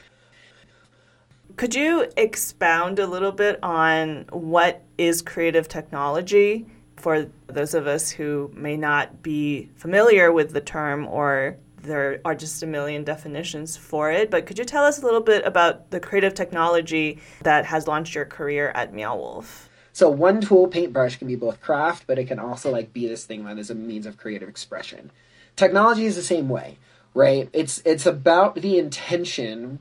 Could 1.56 1.74
you 1.74 2.06
expound 2.16 2.98
a 2.98 3.06
little 3.06 3.32
bit 3.32 3.58
on 3.62 4.26
what 4.30 4.82
is 4.98 5.22
creative 5.22 5.68
technology? 5.68 6.66
for 6.96 7.26
those 7.46 7.74
of 7.74 7.86
us 7.86 8.10
who 8.10 8.50
may 8.54 8.76
not 8.76 9.22
be 9.22 9.70
familiar 9.76 10.32
with 10.32 10.52
the 10.52 10.60
term 10.60 11.06
or 11.06 11.56
there 11.86 12.20
are 12.24 12.34
just 12.34 12.62
a 12.62 12.66
million 12.66 13.04
definitions 13.04 13.76
for 13.76 14.10
it, 14.10 14.30
but 14.30 14.46
could 14.46 14.58
you 14.58 14.64
tell 14.64 14.84
us 14.84 15.00
a 15.00 15.04
little 15.04 15.20
bit 15.20 15.44
about 15.46 15.90
the 15.90 16.00
creative 16.00 16.34
technology 16.34 17.20
that 17.42 17.64
has 17.66 17.86
launched 17.86 18.14
your 18.14 18.24
career 18.24 18.72
at 18.74 18.92
Meow 18.92 19.16
Wolf? 19.16 19.68
So 19.92 20.10
one 20.10 20.42
tool, 20.42 20.68
paintbrush, 20.68 21.16
can 21.16 21.26
be 21.26 21.36
both 21.36 21.60
craft, 21.60 22.04
but 22.06 22.18
it 22.18 22.26
can 22.26 22.38
also 22.38 22.70
like 22.70 22.92
be 22.92 23.08
this 23.08 23.24
thing 23.24 23.44
that 23.44 23.58
is 23.58 23.70
a 23.70 23.74
means 23.74 24.04
of 24.04 24.18
creative 24.18 24.48
expression. 24.48 25.10
Technology 25.56 26.04
is 26.04 26.16
the 26.16 26.22
same 26.22 26.50
way, 26.50 26.76
right? 27.14 27.48
It's 27.54 27.80
it's 27.86 28.04
about 28.04 28.56
the 28.56 28.78
intention 28.78 29.78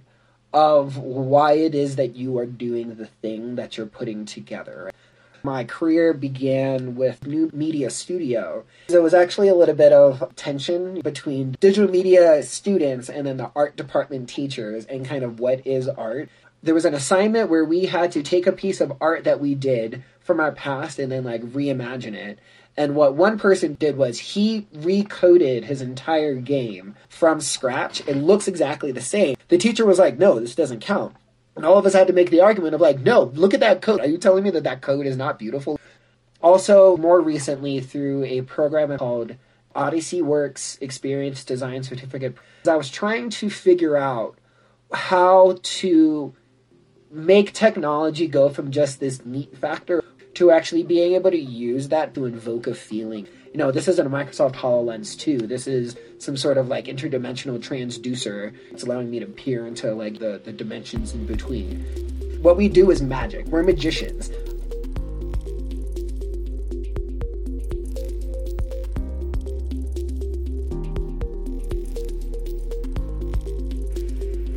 of 0.54 0.98
why 0.98 1.54
it 1.54 1.76
is 1.76 1.98
that 1.98 2.16
you 2.16 2.38
are 2.38 2.46
doing 2.46 2.96
the 2.96 3.08
thing 3.08 3.56
that 3.56 3.76
you're 3.76 3.86
putting 3.86 4.24
together. 4.24 4.90
My 5.46 5.64
career 5.64 6.12
began 6.12 6.96
with 6.96 7.28
New 7.28 7.52
Media 7.54 7.92
Studio. 7.92 8.64
There 8.88 9.04
was 9.04 9.14
actually 9.14 9.48
a 9.48 9.54
little 9.54 9.76
bit 9.76 9.94
of 9.94 10.36
tension 10.36 11.02
between 11.02 11.56
digital 11.60 11.88
media 11.88 12.42
students 12.42 13.10
and 13.10 13.28
then 13.28 13.38
the 13.38 13.52
art 13.56 13.78
department 13.78 14.28
teachers 14.28 14.86
and 14.86 15.06
kind 15.06 15.24
of 15.24 15.40
what 15.40 15.68
is 15.68 15.88
art. 15.88 16.30
There 16.64 16.74
was 16.74 16.86
an 16.86 16.96
assignment 16.96 17.52
where 17.52 17.64
we 17.64 17.86
had 17.86 18.12
to 18.14 18.24
take 18.24 18.48
a 18.48 18.52
piece 18.52 18.82
of 18.82 18.94
art 19.00 19.24
that 19.26 19.40
we 19.40 19.54
did 19.54 20.04
from 20.20 20.40
our 20.40 20.52
past 20.52 20.98
and 20.98 21.12
then 21.12 21.24
like 21.24 21.44
reimagine 21.44 22.16
it. 22.16 22.40
And 22.76 22.96
what 22.96 23.14
one 23.14 23.38
person 23.38 23.76
did 23.76 23.98
was 23.98 24.18
he 24.18 24.66
recoded 24.76 25.66
his 25.66 25.80
entire 25.80 26.34
game 26.34 26.96
from 27.08 27.40
scratch. 27.40 28.02
It 28.08 28.16
looks 28.16 28.48
exactly 28.48 28.92
the 28.92 29.00
same. 29.00 29.36
The 29.50 29.60
teacher 29.60 29.86
was 29.86 30.00
like, 30.00 30.18
no, 30.18 30.40
this 30.40 30.56
doesn't 30.56 30.80
count. 30.80 31.16
And 31.56 31.66
all 31.66 31.78
of 31.78 31.86
us 31.86 31.94
had 31.94 32.08
to 32.08 32.14
make 32.14 32.30
the 32.30 32.42
argument 32.42 32.76
of 32.76 32.82
like, 32.82 33.00
no, 33.00 33.24
look 33.34 33.54
at 33.54 33.62
that 33.62 33.82
code. 33.82 34.02
Are 34.02 34.08
you 34.08 34.18
telling 34.18 34.44
me 34.44 34.50
that 34.52 34.64
that 34.64 34.82
code 34.82 35.06
is 35.06 35.16
not 35.16 35.40
beautiful? 35.40 35.80
Also, 36.42 36.98
more 36.98 37.22
recently, 37.22 37.80
through 37.80 38.26
a 38.26 38.42
program 38.42 38.96
called 38.98 39.36
Odyssey 39.74 40.22
Works 40.22 40.78
Experience 40.82 41.44
Design 41.44 41.84
Certificate, 41.84 42.36
I 42.68 42.76
was 42.76 42.90
trying 42.90 43.30
to 43.32 43.50
figure 43.50 43.98
out 43.98 44.38
how 44.94 45.58
to 45.62 46.36
make 47.10 47.54
technology 47.54 48.28
go 48.28 48.50
from 48.50 48.72
just 48.72 49.00
this 49.00 49.26
neat 49.26 49.58
factor 49.58 50.04
to 50.36 50.52
actually 50.52 50.84
being 50.84 51.14
able 51.14 51.32
to 51.32 51.40
use 51.40 51.90
that 51.90 52.14
to 52.14 52.26
invoke 52.26 52.68
a 52.68 52.76
feeling 52.76 53.28
you 53.56 53.60
know, 53.60 53.72
this 53.72 53.88
isn't 53.88 54.06
a 54.06 54.10
Microsoft 54.10 54.56
HoloLens 54.56 55.18
2. 55.18 55.48
This 55.48 55.66
is 55.66 55.96
some 56.18 56.36
sort 56.36 56.58
of 56.58 56.68
like 56.68 56.88
interdimensional 56.88 57.58
transducer. 57.58 58.54
It's 58.70 58.84
allowing 58.84 59.10
me 59.10 59.22
to 59.22 59.28
peer 59.28 59.66
into 59.66 59.96
like 59.96 60.20
the, 60.20 60.42
the 60.44 60.52
dimensions 60.52 61.14
in 61.14 61.26
between. 61.26 61.80
What 62.42 62.58
we 62.58 62.68
do 62.68 62.92
is 62.92 63.02
magic. 63.02 63.46
We're 63.46 63.64
magicians. 63.64 64.30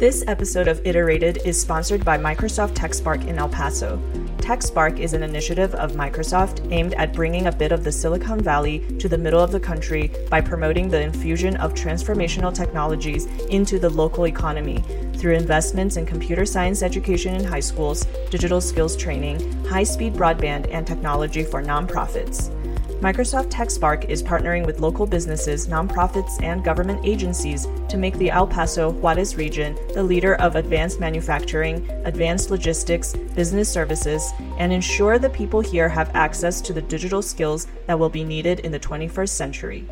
This 0.01 0.25
episode 0.27 0.67
of 0.67 0.85
Iterated 0.85 1.43
is 1.45 1.61
sponsored 1.61 2.05
by 2.05 2.19
Microsoft 2.19 2.75
TechSpark 2.75 3.29
in 3.29 3.39
El 3.39 3.49
Paso. 3.49 4.03
TechSpark 4.49 4.99
is 4.99 5.13
an 5.13 5.23
initiative 5.23 5.75
of 5.75 5.93
Microsoft 5.93 6.73
aimed 6.73 6.95
at 6.95 7.13
bringing 7.13 7.49
a 7.49 7.53
bit 7.53 7.71
of 7.71 7.85
the 7.85 7.93
Silicon 7.93 8.41
Valley 8.41 8.79
to 8.99 9.07
the 9.07 9.19
middle 9.19 9.41
of 9.41 9.53
the 9.53 9.61
country 9.61 10.11
by 10.31 10.41
promoting 10.41 10.89
the 10.89 11.03
infusion 11.03 11.55
of 11.59 11.75
transformational 11.75 12.55
technologies 12.55 13.27
into 13.51 13.79
the 13.79 13.91
local 13.91 14.27
economy 14.27 14.83
through 15.19 15.35
investments 15.35 15.99
in 15.99 16.07
computer 16.07 16.47
science 16.47 16.83
education 16.83 17.35
in 17.35 17.45
high 17.45 17.61
schools, 17.61 18.07
digital 18.31 18.63
skills 18.63 18.97
training, 18.97 19.39
high 19.67 19.83
speed 19.83 20.15
broadband, 20.15 20.67
and 20.73 20.87
technology 20.87 21.45
for 21.45 21.63
nonprofits. 21.63 22.58
Microsoft 23.01 23.51
TechSpark 23.51 24.07
is 24.09 24.23
partnering 24.23 24.67
with 24.67 24.81
local 24.81 25.07
businesses, 25.07 25.69
nonprofits, 25.69 26.43
and 26.43 26.65
government 26.65 27.01
agencies 27.05 27.69
to 27.89 27.97
make 27.97 28.19
the 28.19 28.31
El 28.31 28.47
Paso 28.47 28.91
Juarez 28.91 29.37
region 29.37 29.79
the 29.95 30.03
leader 30.03 30.35
of 30.37 30.57
advanced 30.57 30.99
manufacturing, 30.99 31.89
advanced 32.05 32.51
logistics, 32.51 33.15
business 33.35 33.69
services, 33.69 34.33
and 34.59 34.73
ensure 34.73 35.19
the 35.19 35.31
people 35.31 35.61
here 35.61 35.89
have 35.89 36.11
access 36.15 36.61
to 36.61 36.73
the 36.73 36.83
digital 36.83 37.23
skills 37.23 37.69
that 37.87 37.99
will 37.99 38.11
be 38.11 38.25
needed 38.25 38.61
in 38.61 38.73
the 38.73 38.81
21st 38.81 39.29
century. 39.29 39.87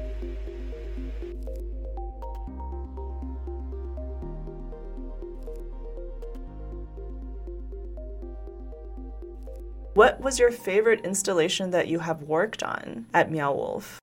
What 9.97 10.21
was 10.21 10.39
your 10.39 10.51
favorite 10.51 11.07
installation 11.07 11.71
that 11.71 11.89
you 11.89 12.01
have 12.01 12.21
worked 12.21 12.63
on 12.63 13.07
at 13.15 13.31
Meow 13.31 13.55
Wolf? 13.55 13.99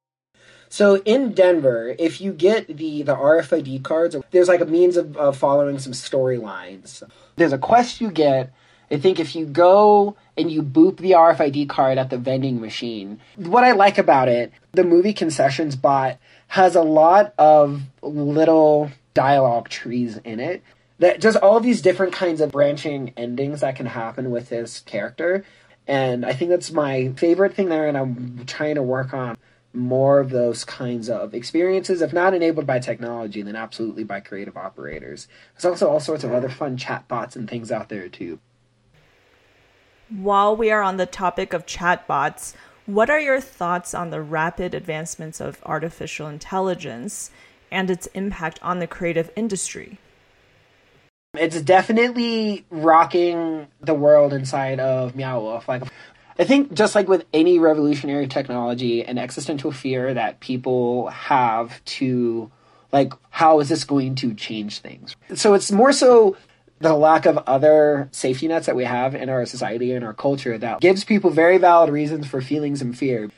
So 0.67 0.95
in 1.03 1.33
Denver, 1.33 1.95
if 1.99 2.19
you 2.19 2.33
get 2.33 2.65
the 2.65 3.03
the 3.03 3.15
RFID 3.15 3.83
cards, 3.83 4.15
there's 4.31 4.47
like 4.47 4.59
a 4.59 4.65
means 4.65 4.97
of, 4.97 5.15
of 5.17 5.37
following 5.37 5.77
some 5.77 5.93
storylines. 5.93 7.03
There's 7.35 7.53
a 7.53 7.59
quest 7.59 8.01
you 8.01 8.09
get. 8.09 8.51
I 8.89 8.97
think 8.97 9.19
if 9.19 9.35
you 9.35 9.45
go 9.45 10.15
and 10.35 10.51
you 10.51 10.63
boop 10.63 10.97
the 10.97 11.11
RFID 11.11 11.69
card 11.69 11.99
at 11.99 12.09
the 12.09 12.17
vending 12.17 12.59
machine, 12.59 13.19
what 13.35 13.63
I 13.63 13.73
like 13.73 13.99
about 13.99 14.29
it, 14.29 14.51
the 14.71 14.83
movie 14.83 15.13
concessions 15.13 15.75
bot 15.75 16.17
has 16.47 16.75
a 16.75 16.81
lot 16.81 17.35
of 17.37 17.83
little 18.01 18.89
dialogue 19.13 19.69
trees 19.69 20.17
in 20.23 20.39
it 20.39 20.63
that 21.03 21.19
just 21.19 21.37
all 21.37 21.59
these 21.59 21.81
different 21.81 22.13
kinds 22.13 22.39
of 22.39 22.51
branching 22.51 23.13
endings 23.17 23.61
that 23.61 23.75
can 23.75 23.87
happen 23.87 24.31
with 24.31 24.49
this 24.49 24.79
character 24.79 25.43
and 25.87 26.25
I 26.25 26.33
think 26.33 26.49
that's 26.49 26.71
my 26.71 27.13
favorite 27.17 27.53
thing 27.53 27.69
there, 27.69 27.87
and 27.87 27.97
I'm 27.97 28.45
trying 28.45 28.75
to 28.75 28.83
work 28.83 29.13
on 29.13 29.37
more 29.73 30.19
of 30.19 30.29
those 30.29 30.63
kinds 30.63 31.09
of 31.09 31.33
experiences, 31.33 32.01
if 32.01 32.13
not 32.13 32.33
enabled 32.33 32.67
by 32.67 32.79
technology, 32.79 33.41
then 33.41 33.55
absolutely 33.55 34.03
by 34.03 34.19
creative 34.19 34.55
operators. 34.55 35.27
There's 35.55 35.65
also 35.65 35.89
all 35.89 35.99
sorts 35.99 36.23
of 36.23 36.31
other 36.31 36.49
fun 36.49 36.77
chatbots 36.77 37.35
and 37.35 37.49
things 37.49 37.71
out 37.71 37.89
there 37.89 38.07
too. 38.07 38.39
While 40.09 40.55
we 40.55 40.69
are 40.69 40.83
on 40.83 40.97
the 40.97 41.07
topic 41.07 41.53
of 41.53 41.65
chatbots, 41.65 42.53
what 42.85 43.09
are 43.09 43.19
your 43.19 43.41
thoughts 43.41 43.95
on 43.95 44.11
the 44.11 44.21
rapid 44.21 44.75
advancements 44.75 45.41
of 45.41 45.59
artificial 45.65 46.27
intelligence 46.27 47.31
and 47.71 47.89
its 47.89 48.05
impact 48.07 48.59
on 48.61 48.77
the 48.77 48.87
creative 48.87 49.31
industry? 49.35 49.97
It's 51.35 51.59
definitely 51.61 52.63
rocking 52.69 53.67
the 53.81 53.95
world 53.95 54.33
inside 54.33 54.79
of 54.79 55.15
Meow 55.15 55.39
Wolf. 55.39 55.67
Like, 55.67 55.81
I 56.37 56.43
think 56.43 56.73
just 56.73 56.93
like 56.93 57.07
with 57.07 57.25
any 57.33 57.57
revolutionary 57.57 58.27
technology, 58.27 59.03
an 59.03 59.17
existential 59.17 59.71
fear 59.71 60.13
that 60.13 60.41
people 60.41 61.07
have 61.07 61.83
to, 61.85 62.51
like, 62.91 63.13
how 63.31 63.59
is 63.61 63.69
this 63.69 63.83
going 63.83 64.13
to 64.15 64.35
change 64.35 64.79
things? 64.79 65.15
So 65.33 65.55
it's 65.55 65.71
more 65.71 65.91
so 65.91 66.37
the 66.79 66.93
lack 66.93 67.25
of 67.25 67.37
other 67.47 68.09
safety 68.11 68.47
nets 68.47 68.67
that 68.67 68.75
we 68.75 68.83
have 68.83 69.15
in 69.15 69.29
our 69.29 69.47
society 69.47 69.91
and 69.91 70.05
our 70.05 70.13
culture 70.13 70.59
that 70.59 70.81
gives 70.81 71.03
people 71.03 71.31
very 71.31 71.57
valid 71.57 71.89
reasons 71.89 72.27
for 72.27 72.41
feelings 72.41 72.79
and 72.79 72.95
fear. 72.95 73.31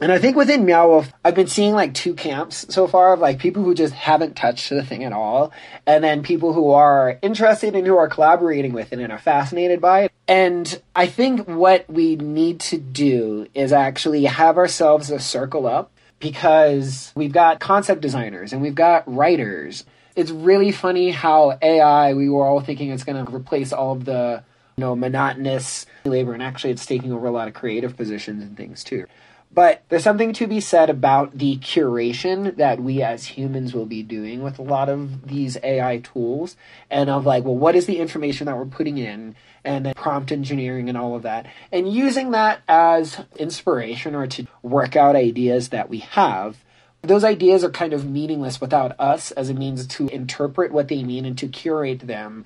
And 0.00 0.10
I 0.10 0.18
think 0.18 0.34
within 0.34 0.64
Meow 0.64 0.88
Wolf, 0.88 1.12
I've 1.22 1.34
been 1.34 1.46
seeing 1.46 1.74
like 1.74 1.92
two 1.92 2.14
camps 2.14 2.64
so 2.70 2.86
far 2.86 3.12
of 3.12 3.20
like 3.20 3.38
people 3.38 3.62
who 3.62 3.74
just 3.74 3.92
haven't 3.92 4.34
touched 4.34 4.70
the 4.70 4.82
thing 4.82 5.04
at 5.04 5.12
all, 5.12 5.52
and 5.86 6.02
then 6.02 6.22
people 6.22 6.54
who 6.54 6.70
are 6.70 7.18
interested 7.20 7.76
and 7.76 7.86
who 7.86 7.98
are 7.98 8.08
collaborating 8.08 8.72
with 8.72 8.94
it 8.94 8.98
and 8.98 9.12
are 9.12 9.18
fascinated 9.18 9.78
by 9.78 10.04
it. 10.04 10.12
And 10.26 10.80
I 10.96 11.06
think 11.06 11.46
what 11.46 11.88
we 11.90 12.16
need 12.16 12.60
to 12.60 12.78
do 12.78 13.46
is 13.52 13.74
actually 13.74 14.24
have 14.24 14.56
ourselves 14.56 15.10
a 15.10 15.20
circle 15.20 15.66
up 15.66 15.92
because 16.18 17.12
we've 17.14 17.32
got 17.32 17.60
concept 17.60 18.00
designers 18.00 18.54
and 18.54 18.62
we've 18.62 18.74
got 18.74 19.04
writers. 19.12 19.84
It's 20.16 20.30
really 20.30 20.72
funny 20.72 21.10
how 21.10 21.58
AI, 21.60 22.14
we 22.14 22.30
were 22.30 22.46
all 22.46 22.60
thinking 22.60 22.90
it's 22.90 23.04
going 23.04 23.22
to 23.22 23.30
replace 23.34 23.72
all 23.72 23.92
of 23.92 24.06
the 24.06 24.42
you 24.76 24.82
know 24.82 24.96
monotonous 24.96 25.84
labor 26.06 26.32
and 26.32 26.42
actually 26.42 26.70
it's 26.70 26.86
taking 26.86 27.12
over 27.12 27.26
a 27.26 27.30
lot 27.30 27.48
of 27.48 27.54
creative 27.54 27.98
positions 27.98 28.42
and 28.42 28.56
things 28.56 28.82
too. 28.82 29.06
But 29.52 29.82
there's 29.88 30.04
something 30.04 30.32
to 30.34 30.46
be 30.46 30.60
said 30.60 30.90
about 30.90 31.36
the 31.36 31.56
curation 31.58 32.56
that 32.56 32.80
we 32.80 33.02
as 33.02 33.26
humans 33.26 33.74
will 33.74 33.86
be 33.86 34.02
doing 34.02 34.42
with 34.42 34.60
a 34.60 34.62
lot 34.62 34.88
of 34.88 35.26
these 35.26 35.56
AI 35.64 35.98
tools 35.98 36.56
and 36.88 37.10
of 37.10 37.26
like, 37.26 37.44
well, 37.44 37.56
what 37.56 37.74
is 37.74 37.86
the 37.86 37.98
information 37.98 38.46
that 38.46 38.56
we're 38.56 38.64
putting 38.64 38.98
in 38.98 39.34
and 39.64 39.86
then 39.86 39.94
prompt 39.94 40.32
engineering 40.32 40.88
and 40.88 40.96
all 40.96 41.14
of 41.14 41.22
that 41.22 41.46
and 41.72 41.92
using 41.92 42.30
that 42.30 42.62
as 42.68 43.20
inspiration 43.36 44.14
or 44.14 44.26
to 44.26 44.46
work 44.62 44.96
out 44.96 45.16
ideas 45.16 45.70
that 45.70 45.88
we 45.88 45.98
have. 45.98 46.64
Those 47.02 47.24
ideas 47.24 47.64
are 47.64 47.70
kind 47.70 47.92
of 47.92 48.08
meaningless 48.08 48.60
without 48.60 48.98
us 49.00 49.30
as 49.32 49.48
a 49.48 49.54
means 49.54 49.86
to 49.86 50.08
interpret 50.08 50.70
what 50.70 50.88
they 50.88 51.02
mean 51.02 51.24
and 51.24 51.36
to 51.38 51.48
curate 51.48 52.00
them 52.00 52.44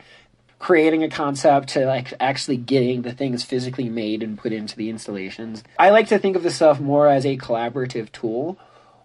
creating 0.65 1.03
a 1.03 1.11
concept 1.11 1.69
to 1.69 1.85
like 1.85 2.15
actually 2.21 2.57
getting 2.57 3.03
the 3.03 3.13
things 3.13 3.45
physically 3.45 3.91
made 3.91 4.23
and 4.23 4.39
put 4.39 4.51
into 4.51 4.75
the 4.75 4.89
installations. 4.89 5.63
I 5.79 5.91
like 5.91 6.09
to 6.09 6.19
think 6.19 6.37
of 6.37 6.43
this 6.43 6.57
stuff 6.57 6.81
more 6.81 7.07
as 7.07 7.27
a 7.27 7.37
collaborative 7.37 8.11
tool 8.13 8.59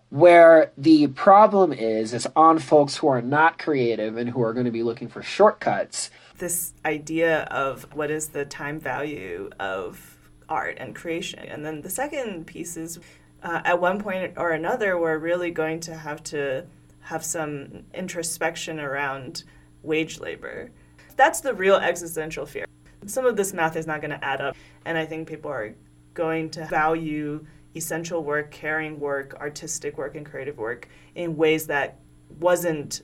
where 0.10 0.72
the 0.78 1.08
problem 1.08 1.74
is 1.74 2.13
it's 2.13 2.26
on 2.34 2.60
folks 2.60 2.95
who 2.95 3.10
are 3.10 3.22
not 3.22 3.60
creative 3.60 4.15
and 4.15 4.30
who 4.30 4.41
are 4.41 4.54
going 4.54 4.67
to 4.67 4.72
be 4.72 4.84
looking 4.84 5.10
for 5.10 5.22
shortcuts. 5.22 6.10
This 6.38 6.72
idea 6.86 7.41
of 7.52 7.93
what 7.93 8.10
is 8.10 8.30
the 8.30 8.45
time 8.45 8.80
value 8.80 9.50
of 9.60 10.17
art 10.48 10.78
and 10.80 10.95
creation. 10.95 11.39
And 11.39 11.65
then 11.65 11.82
the 11.82 11.89
second 11.89 12.48
piece 12.48 12.78
is 12.78 13.00
uh, 13.43 13.60
at 13.65 13.82
one 13.82 14.02
point 14.02 14.36
or 14.38 14.52
another, 14.52 14.98
we're 14.98 15.17
really 15.17 15.52
going 15.52 15.82
to 15.82 15.95
have 15.95 16.24
to 16.24 16.67
have 17.02 17.26
some 17.26 17.84
introspection 17.93 18.80
around 18.80 19.43
wage 19.84 20.22
labor 20.22 20.72
that's 21.19 21.41
the 21.41 21.53
real 21.53 21.75
existential 21.75 22.45
fear. 22.45 22.65
Some 23.05 23.25
of 23.25 23.36
this 23.36 23.53
math 23.53 23.75
is 23.75 23.86
not 23.86 23.99
going 23.99 24.12
to 24.12 24.23
add 24.23 24.39
up, 24.39 24.55
and 24.86 24.97
I 24.97 25.05
think 25.05 25.27
people 25.27 25.51
are 25.51 25.75
going 26.13 26.49
to 26.51 26.65
value 26.65 27.45
essential 27.75 28.23
work, 28.23 28.51
caring 28.51 29.01
work, 29.01 29.36
artistic 29.36 29.97
work, 29.97 30.15
and 30.15 30.25
creative 30.25 30.58
work 30.58 30.88
in 31.15 31.36
ways 31.36 31.67
that 31.67 31.99
wasn't 32.39 33.01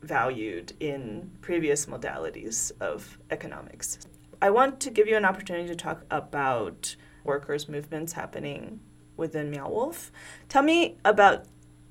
valued 0.00 0.72
in 0.80 1.30
previous 1.42 1.84
modalities 1.84 2.72
of 2.80 3.18
economics. 3.30 3.98
I 4.40 4.48
want 4.48 4.80
to 4.80 4.90
give 4.90 5.06
you 5.06 5.16
an 5.16 5.26
opportunity 5.26 5.68
to 5.68 5.76
talk 5.76 6.06
about 6.10 6.96
workers' 7.22 7.68
movements 7.68 8.14
happening 8.14 8.80
within 9.18 9.50
Meow 9.50 9.68
Wolf. 9.68 10.10
Tell 10.48 10.62
me 10.62 10.96
about 11.04 11.44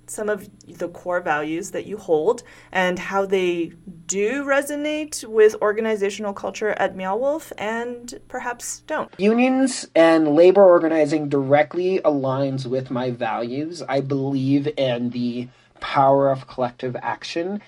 some 0.10 0.30
of 0.30 0.50
the 0.68 0.88
core 0.88 1.22
values 1.22 1.72
that 1.72 1.86
you 1.86 1.98
hold 1.98 2.44
and 2.72 3.00
how 3.00 3.26
they 3.26 3.74
do 4.06 4.44
resonate 4.44 5.24
with 5.26 5.56
organizational 5.62 6.34
culture 6.34 6.70
at 6.72 6.96
Meow 6.96 7.18
Wolf 7.18 7.52
and 7.58 8.20
perhaps 8.28 8.82
don't. 8.88 9.12
Unions 9.20 9.88
and 9.96 10.36
labor 10.36 10.64
organizing 10.64 11.30
directly 11.30 12.00
aligns 12.00 12.66
with 12.66 12.90
my 12.90 13.12
values. 13.12 13.82
I 13.88 14.02
believe 14.02 14.68
in 14.78 15.10
the 15.12 15.48
power 15.80 16.30
of 16.30 16.48
collective 16.48 16.96
action. 17.02 17.62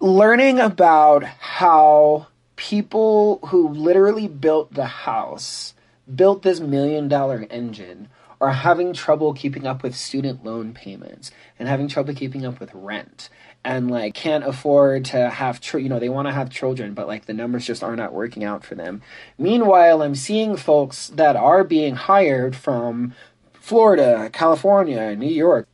Learning 0.00 0.58
about 0.58 1.22
how 1.24 2.26
people 2.56 3.40
who 3.46 3.68
literally 3.68 4.28
built 4.28 4.74
the 4.74 4.86
house 4.86 5.74
built 6.14 6.42
this 6.42 6.60
million 6.60 7.08
dollar 7.08 7.46
engine 7.50 8.08
are 8.42 8.50
having 8.50 8.92
trouble 8.92 9.32
keeping 9.32 9.68
up 9.68 9.84
with 9.84 9.94
student 9.94 10.44
loan 10.44 10.74
payments 10.74 11.30
and 11.60 11.68
having 11.68 11.86
trouble 11.86 12.12
keeping 12.12 12.44
up 12.44 12.58
with 12.58 12.74
rent 12.74 13.28
and 13.64 13.88
like 13.88 14.14
can't 14.14 14.44
afford 14.44 15.04
to 15.04 15.30
have 15.30 15.60
tr- 15.60 15.78
you 15.78 15.88
know 15.88 16.00
they 16.00 16.08
want 16.08 16.26
to 16.26 16.34
have 16.34 16.50
children 16.50 16.92
but 16.92 17.06
like 17.06 17.26
the 17.26 17.32
numbers 17.32 17.64
just 17.64 17.84
are 17.84 17.94
not 17.94 18.12
working 18.12 18.42
out 18.42 18.64
for 18.64 18.74
them. 18.74 19.00
Meanwhile 19.38 20.02
i'm 20.02 20.16
seeing 20.16 20.56
folks 20.56 21.06
that 21.08 21.36
are 21.36 21.62
being 21.62 21.94
hired 21.94 22.56
from 22.56 23.14
florida 23.54 24.28
california 24.32 25.14
new 25.14 25.26
york. 25.26 25.68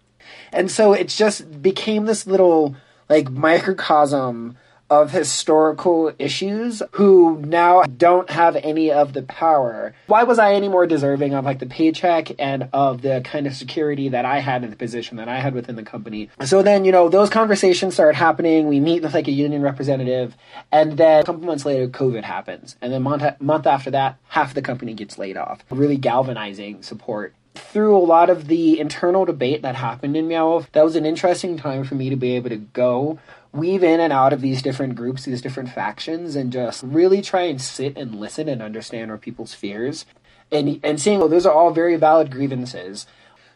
And 0.52 0.70
so 0.70 0.92
it 0.92 1.08
just 1.08 1.62
became 1.62 2.04
this 2.04 2.26
little 2.26 2.76
like 3.08 3.30
microcosm 3.30 4.58
of 4.90 5.10
historical 5.10 6.12
issues 6.18 6.82
who 6.92 7.40
now 7.46 7.82
don't 7.82 8.30
have 8.30 8.56
any 8.56 8.90
of 8.90 9.12
the 9.12 9.22
power. 9.22 9.94
Why 10.06 10.24
was 10.24 10.38
I 10.38 10.54
any 10.54 10.68
more 10.68 10.86
deserving 10.86 11.34
of 11.34 11.44
like 11.44 11.58
the 11.58 11.66
paycheck 11.66 12.30
and 12.38 12.68
of 12.72 13.02
the 13.02 13.20
kind 13.24 13.46
of 13.46 13.54
security 13.54 14.08
that 14.08 14.24
I 14.24 14.40
had 14.40 14.64
in 14.64 14.70
the 14.70 14.76
position 14.76 15.16
that 15.18 15.28
I 15.28 15.40
had 15.40 15.54
within 15.54 15.76
the 15.76 15.82
company? 15.82 16.30
So 16.44 16.62
then, 16.62 16.84
you 16.84 16.92
know, 16.92 17.08
those 17.08 17.30
conversations 17.30 17.94
start 17.94 18.14
happening. 18.14 18.68
We 18.68 18.80
meet 18.80 19.02
with 19.02 19.14
like 19.14 19.28
a 19.28 19.32
union 19.32 19.62
representative, 19.62 20.36
and 20.72 20.96
then 20.96 21.22
a 21.22 21.24
couple 21.24 21.42
months 21.42 21.66
later, 21.66 21.88
COVID 21.88 22.24
happens. 22.24 22.76
And 22.80 22.92
then 22.92 23.02
month, 23.02 23.24
month 23.40 23.66
after 23.66 23.90
that, 23.90 24.18
half 24.28 24.54
the 24.54 24.62
company 24.62 24.94
gets 24.94 25.18
laid 25.18 25.36
off. 25.36 25.64
Really 25.70 25.96
galvanizing 25.96 26.82
support 26.82 27.34
through 27.54 27.96
a 27.96 27.98
lot 27.98 28.30
of 28.30 28.46
the 28.46 28.78
internal 28.78 29.24
debate 29.24 29.62
that 29.62 29.74
happened 29.74 30.16
in 30.16 30.28
Meow 30.28 30.64
that 30.72 30.84
was 30.84 30.96
an 30.96 31.04
interesting 31.04 31.56
time 31.56 31.84
for 31.84 31.96
me 31.96 32.08
to 32.08 32.16
be 32.16 32.36
able 32.36 32.50
to 32.50 32.56
go 32.56 33.18
weave 33.52 33.82
in 33.82 34.00
and 34.00 34.12
out 34.12 34.32
of 34.32 34.40
these 34.40 34.62
different 34.62 34.94
groups, 34.94 35.24
these 35.24 35.42
different 35.42 35.70
factions, 35.70 36.36
and 36.36 36.52
just 36.52 36.82
really 36.82 37.22
try 37.22 37.42
and 37.42 37.60
sit 37.60 37.96
and 37.96 38.14
listen 38.14 38.48
and 38.48 38.62
understand 38.62 39.10
our 39.10 39.18
people's 39.18 39.54
fears. 39.54 40.06
And 40.50 40.80
and 40.82 41.00
seeing, 41.00 41.18
well, 41.18 41.28
those 41.28 41.46
are 41.46 41.52
all 41.52 41.70
very 41.70 41.96
valid 41.96 42.30
grievances. 42.30 43.06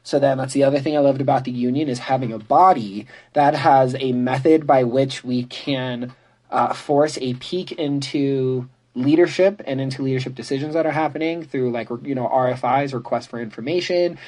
So 0.02 0.18
then 0.18 0.38
that's 0.38 0.52
the 0.52 0.64
other 0.64 0.80
thing 0.80 0.96
I 0.96 1.00
loved 1.00 1.20
about 1.20 1.44
the 1.44 1.52
union 1.52 1.88
is 1.88 2.00
having 2.00 2.32
a 2.32 2.38
body 2.38 3.06
that 3.34 3.54
has 3.54 3.94
a 3.98 4.12
method 4.12 4.66
by 4.66 4.82
which 4.82 5.22
we 5.22 5.44
can 5.44 6.12
uh, 6.50 6.74
force 6.74 7.18
a 7.20 7.34
peek 7.34 7.72
into 7.72 8.68
leadership 8.94 9.62
and 9.64 9.80
into 9.80 10.02
leadership 10.02 10.34
decisions 10.34 10.74
that 10.74 10.84
are 10.84 10.92
happening 10.92 11.42
through 11.42 11.70
like 11.70 11.88
you 12.02 12.14
know 12.14 12.28
RFIs 12.28 12.92
requests 12.92 13.26
for 13.26 13.40
information 13.40 14.18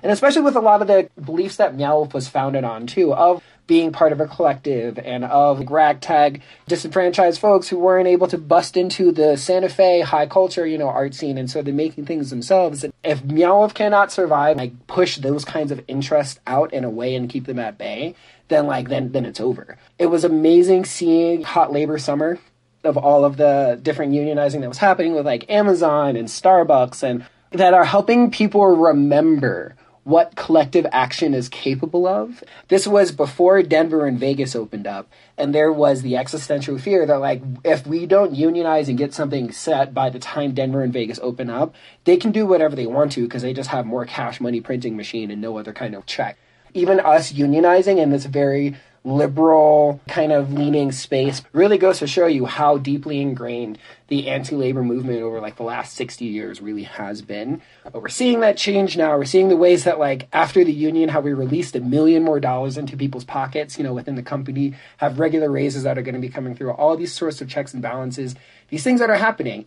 and 0.00 0.12
especially 0.12 0.42
with 0.42 0.54
a 0.54 0.60
lot 0.60 0.80
of 0.80 0.86
the 0.86 1.10
beliefs 1.20 1.56
that 1.56 1.74
Meow 1.74 2.08
was 2.12 2.28
founded 2.28 2.62
on 2.62 2.86
too 2.86 3.12
of 3.12 3.42
being 3.72 3.90
part 3.90 4.12
of 4.12 4.20
a 4.20 4.26
collective 4.26 4.98
and 4.98 5.24
of 5.24 5.70
ragtag 5.70 6.42
disenfranchised 6.66 7.40
folks 7.40 7.68
who 7.68 7.78
weren't 7.78 8.06
able 8.06 8.28
to 8.28 8.36
bust 8.36 8.76
into 8.76 9.10
the 9.10 9.34
Santa 9.34 9.70
Fe 9.70 10.02
high 10.02 10.26
culture, 10.26 10.66
you 10.66 10.76
know, 10.76 10.90
art 10.90 11.14
scene. 11.14 11.38
And 11.38 11.50
so 11.50 11.62
they're 11.62 11.72
making 11.72 12.04
things 12.04 12.28
themselves. 12.28 12.84
If 13.02 13.22
Meowth 13.22 13.72
cannot 13.72 14.12
survive, 14.12 14.58
like 14.58 14.86
push 14.88 15.16
those 15.16 15.46
kinds 15.46 15.72
of 15.72 15.82
interests 15.88 16.38
out 16.46 16.74
and 16.74 16.84
away 16.84 17.14
and 17.14 17.30
keep 17.30 17.46
them 17.46 17.58
at 17.58 17.78
bay, 17.78 18.14
then 18.48 18.66
like, 18.66 18.90
then, 18.90 19.12
then 19.12 19.24
it's 19.24 19.40
over. 19.40 19.78
It 19.98 20.08
was 20.08 20.22
amazing 20.22 20.84
seeing 20.84 21.42
hot 21.42 21.72
labor 21.72 21.96
summer 21.96 22.38
of 22.84 22.98
all 22.98 23.24
of 23.24 23.38
the 23.38 23.80
different 23.82 24.12
unionizing 24.12 24.60
that 24.60 24.68
was 24.68 24.76
happening 24.76 25.14
with 25.14 25.24
like 25.24 25.50
Amazon 25.50 26.16
and 26.16 26.28
Starbucks 26.28 27.02
and 27.02 27.24
that 27.52 27.72
are 27.72 27.86
helping 27.86 28.30
people 28.30 28.66
remember 28.66 29.76
what 30.04 30.34
collective 30.34 30.86
action 30.90 31.32
is 31.32 31.48
capable 31.48 32.06
of. 32.06 32.42
This 32.68 32.86
was 32.86 33.12
before 33.12 33.62
Denver 33.62 34.06
and 34.06 34.18
Vegas 34.18 34.56
opened 34.56 34.86
up, 34.86 35.08
and 35.38 35.54
there 35.54 35.72
was 35.72 36.02
the 36.02 36.16
existential 36.16 36.78
fear 36.78 37.06
that, 37.06 37.20
like, 37.20 37.42
if 37.64 37.86
we 37.86 38.06
don't 38.06 38.34
unionize 38.34 38.88
and 38.88 38.98
get 38.98 39.14
something 39.14 39.52
set 39.52 39.94
by 39.94 40.10
the 40.10 40.18
time 40.18 40.54
Denver 40.54 40.82
and 40.82 40.92
Vegas 40.92 41.20
open 41.22 41.48
up, 41.48 41.74
they 42.04 42.16
can 42.16 42.32
do 42.32 42.46
whatever 42.46 42.74
they 42.74 42.86
want 42.86 43.12
to 43.12 43.22
because 43.22 43.42
they 43.42 43.52
just 43.52 43.70
have 43.70 43.86
more 43.86 44.04
cash 44.04 44.40
money 44.40 44.60
printing 44.60 44.96
machine 44.96 45.30
and 45.30 45.40
no 45.40 45.56
other 45.56 45.72
kind 45.72 45.94
of 45.94 46.06
check. 46.06 46.36
Even 46.74 46.98
us 46.98 47.32
unionizing 47.32 47.98
in 47.98 48.10
this 48.10 48.24
very 48.24 48.74
liberal 49.04 50.00
kind 50.06 50.30
of 50.30 50.52
leaning 50.52 50.92
space 50.92 51.42
really 51.52 51.76
goes 51.76 51.98
to 51.98 52.06
show 52.06 52.26
you 52.26 52.46
how 52.46 52.78
deeply 52.78 53.20
ingrained 53.20 53.78
the 54.06 54.28
anti-labor 54.28 54.82
movement 54.82 55.22
over 55.22 55.40
like 55.40 55.56
the 55.56 55.62
last 55.62 55.94
60 55.94 56.24
years 56.24 56.60
really 56.60 56.84
has 56.84 57.20
been. 57.20 57.60
But 57.84 58.00
we're 58.02 58.08
seeing 58.08 58.40
that 58.40 58.56
change 58.56 58.96
now. 58.96 59.16
We're 59.16 59.24
seeing 59.24 59.48
the 59.48 59.56
ways 59.56 59.84
that 59.84 59.98
like 59.98 60.28
after 60.32 60.62
the 60.64 60.72
union 60.72 61.08
how 61.08 61.20
we 61.20 61.32
released 61.32 61.74
a 61.74 61.80
million 61.80 62.22
more 62.22 62.38
dollars 62.38 62.78
into 62.78 62.96
people's 62.96 63.24
pockets 63.24 63.76
you 63.76 63.84
know 63.84 63.94
within 63.94 64.14
the 64.14 64.22
company 64.22 64.74
have 64.98 65.18
regular 65.18 65.50
raises 65.50 65.82
that 65.82 65.98
are 65.98 66.02
going 66.02 66.14
to 66.14 66.20
be 66.20 66.28
coming 66.28 66.54
through 66.54 66.72
all 66.72 66.96
these 66.96 67.12
sorts 67.12 67.40
of 67.40 67.48
checks 67.48 67.72
and 67.72 67.82
balances 67.82 68.34
these 68.68 68.84
things 68.84 69.00
that 69.00 69.10
are 69.10 69.16
happening. 69.16 69.66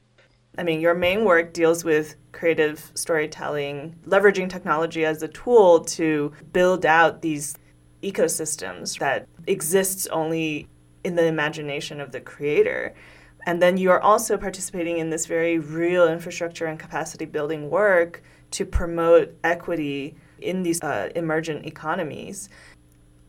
I 0.58 0.64
mean, 0.64 0.80
your 0.80 0.94
main 0.94 1.26
work 1.26 1.52
deals 1.52 1.84
with 1.84 2.16
creative 2.32 2.92
storytelling, 2.96 3.96
leveraging 4.08 4.50
technology 4.50 5.04
as 5.04 5.22
a 5.22 5.28
tool 5.28 5.82
to 5.82 6.32
build 6.54 6.86
out 6.86 7.22
these 7.22 7.58
ecosystems 8.06 9.00
that 9.00 9.28
exists 9.48 10.08
only 10.08 10.68
in 11.04 11.16
the 11.16 11.26
imagination 11.26 12.00
of 12.00 12.12
the 12.12 12.22
creator. 12.22 12.94
And 13.48 13.62
then 13.62 13.78
you 13.78 13.92
are 13.92 14.02
also 14.02 14.38
participating 14.38 14.98
in 14.98 15.10
this 15.10 15.26
very 15.26 15.60
real 15.60 16.08
infrastructure 16.08 16.66
and 16.66 16.80
capacity 16.80 17.26
building 17.26 17.70
work 17.70 18.24
to 18.52 18.66
promote 18.66 19.36
equity 19.44 20.16
in 20.40 20.64
these 20.64 20.82
uh, 20.82 21.10
emergent 21.16 21.66
economies. 21.66 22.50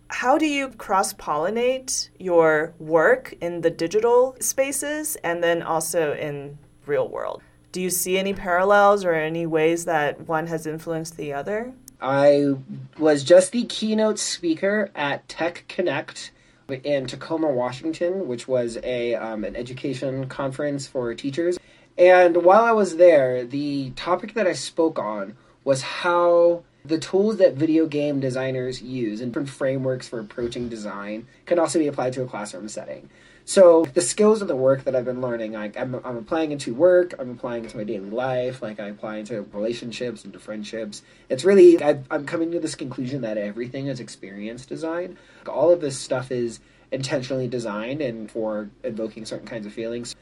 How 0.08 0.38
do 0.38 0.46
you 0.46 0.68
cross 0.68 1.12
pollinate 1.14 2.10
your 2.18 2.74
work 2.78 3.34
in 3.40 3.60
the 3.60 3.70
digital 3.70 4.36
spaces 4.40 5.16
and 5.16 5.42
then 5.42 5.62
also 5.62 6.14
in 6.14 6.58
real 6.86 7.08
world? 7.08 7.42
Do 7.72 7.82
you 7.82 7.90
see 7.90 8.16
any 8.16 8.32
parallels 8.32 9.04
or 9.04 9.12
any 9.12 9.46
ways 9.46 9.84
that 9.84 10.26
one 10.28 10.46
has 10.46 10.66
influenced 10.66 11.16
the 11.16 11.32
other? 11.32 11.74
I 12.00 12.54
was 12.98 13.24
just 13.24 13.52
the 13.52 13.64
keynote 13.64 14.18
speaker 14.18 14.90
at 14.94 15.28
Tech 15.28 15.64
Connect 15.68 16.30
in 16.68 17.06
Tacoma, 17.06 17.50
Washington, 17.50 18.28
which 18.28 18.46
was 18.48 18.78
a 18.82 19.14
um, 19.14 19.44
an 19.44 19.56
education 19.56 20.28
conference 20.28 20.86
for 20.86 21.14
teachers. 21.14 21.58
And 21.96 22.44
while 22.44 22.64
I 22.64 22.72
was 22.72 22.96
there, 22.96 23.44
the 23.44 23.90
topic 23.90 24.34
that 24.34 24.46
I 24.46 24.52
spoke 24.52 24.98
on 24.98 25.36
was 25.64 25.82
how 25.82 26.64
the 26.84 26.98
tools 26.98 27.38
that 27.38 27.54
video 27.54 27.86
game 27.86 28.20
designers 28.20 28.82
use 28.82 29.20
and 29.20 29.32
different 29.32 29.48
frameworks 29.48 30.08
for 30.08 30.20
approaching 30.20 30.68
design 30.68 31.26
can 31.46 31.58
also 31.58 31.78
be 31.78 31.88
applied 31.88 32.12
to 32.12 32.22
a 32.22 32.26
classroom 32.26 32.68
setting. 32.68 33.08
So 33.48 33.84
the 33.94 34.00
skills 34.00 34.42
of 34.42 34.48
the 34.48 34.56
work 34.56 34.82
that 34.82 34.96
I've 34.96 35.04
been 35.04 35.20
learning, 35.20 35.52
like 35.52 35.78
I'm, 35.78 35.94
I'm 36.04 36.16
applying 36.16 36.50
into 36.50 36.74
work, 36.74 37.14
I'm 37.16 37.30
applying 37.30 37.62
into 37.62 37.76
my 37.76 37.84
daily 37.84 38.10
life, 38.10 38.60
like 38.60 38.80
I 38.80 38.88
apply 38.88 39.18
into 39.18 39.42
relationships, 39.52 40.24
and 40.24 40.32
to 40.32 40.40
friendships. 40.40 41.02
It's 41.28 41.44
really 41.44 41.80
I, 41.80 42.00
I'm 42.10 42.26
coming 42.26 42.50
to 42.50 42.58
this 42.58 42.74
conclusion 42.74 43.20
that 43.20 43.38
everything 43.38 43.86
is 43.86 44.00
experience 44.00 44.66
design. 44.66 45.16
All 45.46 45.70
of 45.70 45.80
this 45.80 45.96
stuff 45.96 46.32
is 46.32 46.58
intentionally 46.90 47.46
designed 47.46 48.00
and 48.00 48.28
for 48.28 48.68
invoking 48.82 49.24
certain 49.24 49.46
kinds 49.46 49.64
of 49.64 49.72
feelings. 49.72 50.16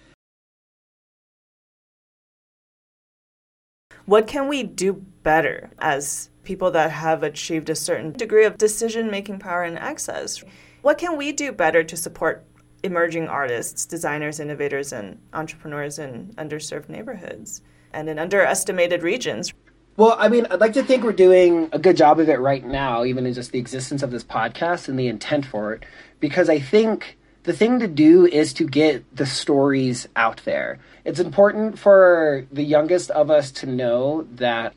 What 4.05 4.27
can 4.27 4.49
we 4.49 4.65
do 4.65 4.93
better 5.23 5.71
as 5.79 6.29
people 6.43 6.71
that 6.73 6.91
have 6.91 7.23
achieved 7.23 7.71
a 7.71 7.75
certain 7.75 8.13
degree 8.13 8.45
of 8.45 8.59
decision 8.59 9.11
making 9.11 9.39
power 9.39 9.63
and 9.63 9.79
access? 9.79 10.45
What 10.83 10.99
can 10.99 11.17
we 11.17 11.33
do 11.33 11.53
better 11.53 11.83
to 11.83 11.97
support 11.97 12.45
emerging 12.85 13.27
artists, 13.29 13.87
designers, 13.87 14.39
innovators, 14.39 14.93
and 14.93 15.19
entrepreneurs 15.33 15.99
in 15.99 16.33
underserved 16.37 16.89
neighborhoods 16.89 17.63
and 17.93 18.09
in 18.09 18.19
underestimated 18.19 19.03
regions. 19.03 19.53
Well, 19.97 20.17
I 20.19 20.29
mean, 20.29 20.47
I'd 20.51 20.61
like 20.61 20.75
to 20.75 20.83
think 20.83 21.03
we're 21.03 21.13
doing 21.13 21.69
a 21.73 21.79
good 21.79 21.97
job 21.97 22.21
of 22.21 22.29
it 22.29 22.41
right 22.41 22.65
now, 22.65 23.05
even 23.05 23.27
in 23.27 23.33
just 23.33 23.53
the 23.53 23.59
existence 23.59 24.03
of 24.03 24.11
this 24.11 24.25
podcast 24.25 24.89
and 24.89 24.99
the 24.99 25.07
intent 25.09 25.47
for 25.47 25.73
it, 25.73 25.85
because 26.21 26.51
I 26.51 26.59
think 26.59 27.17
the 27.45 27.53
thing 27.53 27.79
to 27.79 27.89
do 27.89 28.27
is 28.27 28.53
to 28.55 28.67
get 28.67 29.05
the 29.17 29.27
stories 29.27 30.09
out 30.17 30.43
there. 30.45 30.79
It's 31.05 31.21
important 31.21 31.79
for 31.79 32.47
the 32.51 32.65
youngest 32.65 33.11
of 33.13 33.31
us 33.31 33.51
to 33.53 33.67
know 33.67 34.27
that 34.33 34.75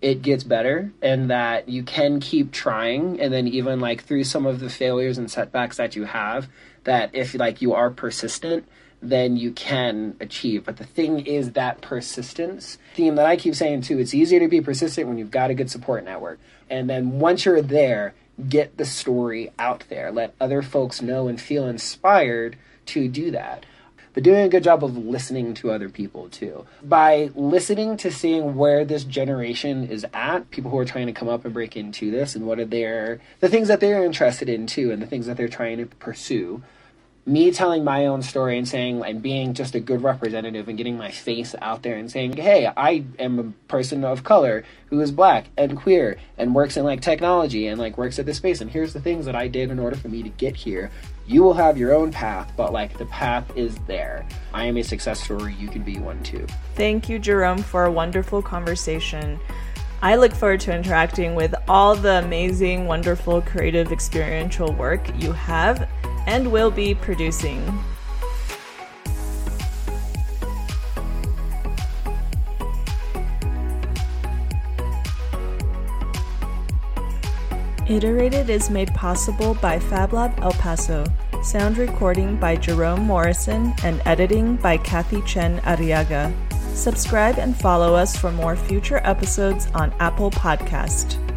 it 0.00 0.22
gets 0.22 0.44
better 0.44 0.92
and 1.02 1.30
that 1.30 1.68
you 1.68 1.82
can 1.82 2.20
keep 2.20 2.52
trying 2.52 3.20
and 3.20 3.32
then 3.32 3.48
even 3.48 3.80
like 3.80 4.04
through 4.04 4.24
some 4.24 4.46
of 4.46 4.60
the 4.60 4.70
failures 4.70 5.18
and 5.18 5.30
setbacks 5.30 5.76
that 5.78 5.96
you 5.96 6.04
have 6.04 6.48
that 6.88 7.10
if 7.12 7.34
like 7.34 7.62
you 7.62 7.74
are 7.74 7.90
persistent 7.90 8.66
then 9.00 9.36
you 9.36 9.52
can 9.52 10.16
achieve. 10.18 10.64
But 10.64 10.78
the 10.78 10.84
thing 10.84 11.20
is 11.24 11.52
that 11.52 11.80
persistence 11.80 12.78
theme 12.94 13.14
that 13.14 13.26
i 13.26 13.36
keep 13.36 13.54
saying 13.54 13.82
too 13.82 13.98
it's 14.00 14.12
easier 14.12 14.40
to 14.40 14.48
be 14.48 14.60
persistent 14.60 15.06
when 15.06 15.18
you've 15.18 15.30
got 15.30 15.50
a 15.50 15.54
good 15.54 15.70
support 15.70 16.04
network. 16.04 16.40
And 16.68 16.90
then 16.90 17.20
once 17.20 17.44
you're 17.44 17.62
there 17.62 18.14
get 18.46 18.76
the 18.76 18.84
story 18.84 19.50
out 19.58 19.84
there. 19.88 20.12
Let 20.12 20.34
other 20.40 20.62
folks 20.62 21.02
know 21.02 21.28
and 21.28 21.40
feel 21.40 21.66
inspired 21.66 22.56
to 22.86 23.08
do 23.08 23.30
that. 23.32 23.66
But 24.14 24.22
doing 24.22 24.44
a 24.44 24.48
good 24.48 24.64
job 24.64 24.82
of 24.82 24.96
listening 24.96 25.54
to 25.54 25.70
other 25.70 25.88
people 25.88 26.28
too. 26.28 26.66
By 26.82 27.30
listening 27.34 27.96
to 27.98 28.10
seeing 28.10 28.56
where 28.56 28.84
this 28.84 29.04
generation 29.04 29.84
is 29.86 30.06
at, 30.12 30.50
people 30.50 30.70
who 30.70 30.78
are 30.78 30.84
trying 30.84 31.06
to 31.06 31.12
come 31.12 31.28
up 31.28 31.44
and 31.44 31.54
break 31.54 31.76
into 31.76 32.10
this 32.10 32.34
and 32.34 32.46
what 32.46 32.58
are 32.58 32.64
their 32.64 33.20
the 33.40 33.48
things 33.48 33.68
that 33.68 33.80
they're 33.80 34.04
interested 34.04 34.48
in 34.48 34.66
too 34.66 34.90
and 34.90 35.02
the 35.02 35.06
things 35.06 35.26
that 35.26 35.36
they're 35.36 35.48
trying 35.48 35.78
to 35.78 35.86
pursue 35.86 36.62
me 37.28 37.50
telling 37.50 37.84
my 37.84 38.06
own 38.06 38.22
story 38.22 38.56
and 38.56 38.66
saying 38.66 39.04
and 39.04 39.20
being 39.20 39.52
just 39.52 39.74
a 39.74 39.80
good 39.80 40.02
representative 40.02 40.66
and 40.66 40.78
getting 40.78 40.96
my 40.96 41.10
face 41.10 41.54
out 41.60 41.82
there 41.82 41.96
and 41.96 42.10
saying, 42.10 42.32
hey, 42.32 42.72
I 42.74 43.04
am 43.18 43.38
a 43.38 43.68
person 43.68 44.02
of 44.02 44.24
color 44.24 44.64
who 44.86 44.98
is 45.00 45.12
black 45.12 45.46
and 45.58 45.76
queer 45.76 46.16
and 46.38 46.54
works 46.54 46.78
in 46.78 46.84
like 46.84 47.02
technology 47.02 47.66
and 47.66 47.78
like 47.78 47.98
works 47.98 48.18
at 48.18 48.24
this 48.24 48.38
space 48.38 48.62
and 48.62 48.70
here's 48.70 48.94
the 48.94 49.00
things 49.00 49.26
that 49.26 49.36
I 49.36 49.46
did 49.46 49.70
in 49.70 49.78
order 49.78 49.94
for 49.94 50.08
me 50.08 50.22
to 50.22 50.30
get 50.30 50.56
here. 50.56 50.90
You 51.26 51.42
will 51.42 51.52
have 51.52 51.76
your 51.76 51.94
own 51.94 52.10
path, 52.10 52.50
but 52.56 52.72
like 52.72 52.96
the 52.96 53.06
path 53.06 53.44
is 53.54 53.76
there. 53.86 54.26
I 54.54 54.64
am 54.64 54.78
a 54.78 54.82
success 54.82 55.22
story. 55.22 55.54
You 55.54 55.68
can 55.68 55.82
be 55.82 55.98
one 55.98 56.22
too. 56.22 56.46
Thank 56.76 57.10
you, 57.10 57.18
Jerome, 57.18 57.62
for 57.62 57.84
a 57.84 57.92
wonderful 57.92 58.40
conversation. 58.40 59.38
I 60.00 60.14
look 60.16 60.32
forward 60.32 60.60
to 60.60 60.74
interacting 60.74 61.34
with 61.34 61.54
all 61.68 61.96
the 61.96 62.20
amazing, 62.20 62.86
wonderful, 62.86 63.42
creative, 63.42 63.90
experiential 63.92 64.72
work 64.72 65.02
you 65.20 65.32
have 65.32 65.88
and 66.28 66.52
will 66.52 66.70
be 66.70 66.94
producing. 66.94 67.60
Iterated 77.88 78.50
is 78.50 78.68
made 78.68 78.88
possible 78.88 79.54
by 79.54 79.78
FabLab 79.78 80.38
El 80.42 80.52
Paso, 80.52 81.04
sound 81.42 81.78
recording 81.78 82.36
by 82.36 82.54
Jerome 82.56 83.00
Morrison, 83.00 83.72
and 83.82 84.02
editing 84.04 84.56
by 84.56 84.76
Kathy 84.76 85.22
Chen 85.22 85.60
Arriaga. 85.62 86.30
Subscribe 86.76 87.38
and 87.38 87.56
follow 87.56 87.94
us 87.94 88.14
for 88.14 88.30
more 88.30 88.54
future 88.54 89.00
episodes 89.02 89.66
on 89.74 89.94
Apple 89.98 90.30
Podcast. 90.30 91.27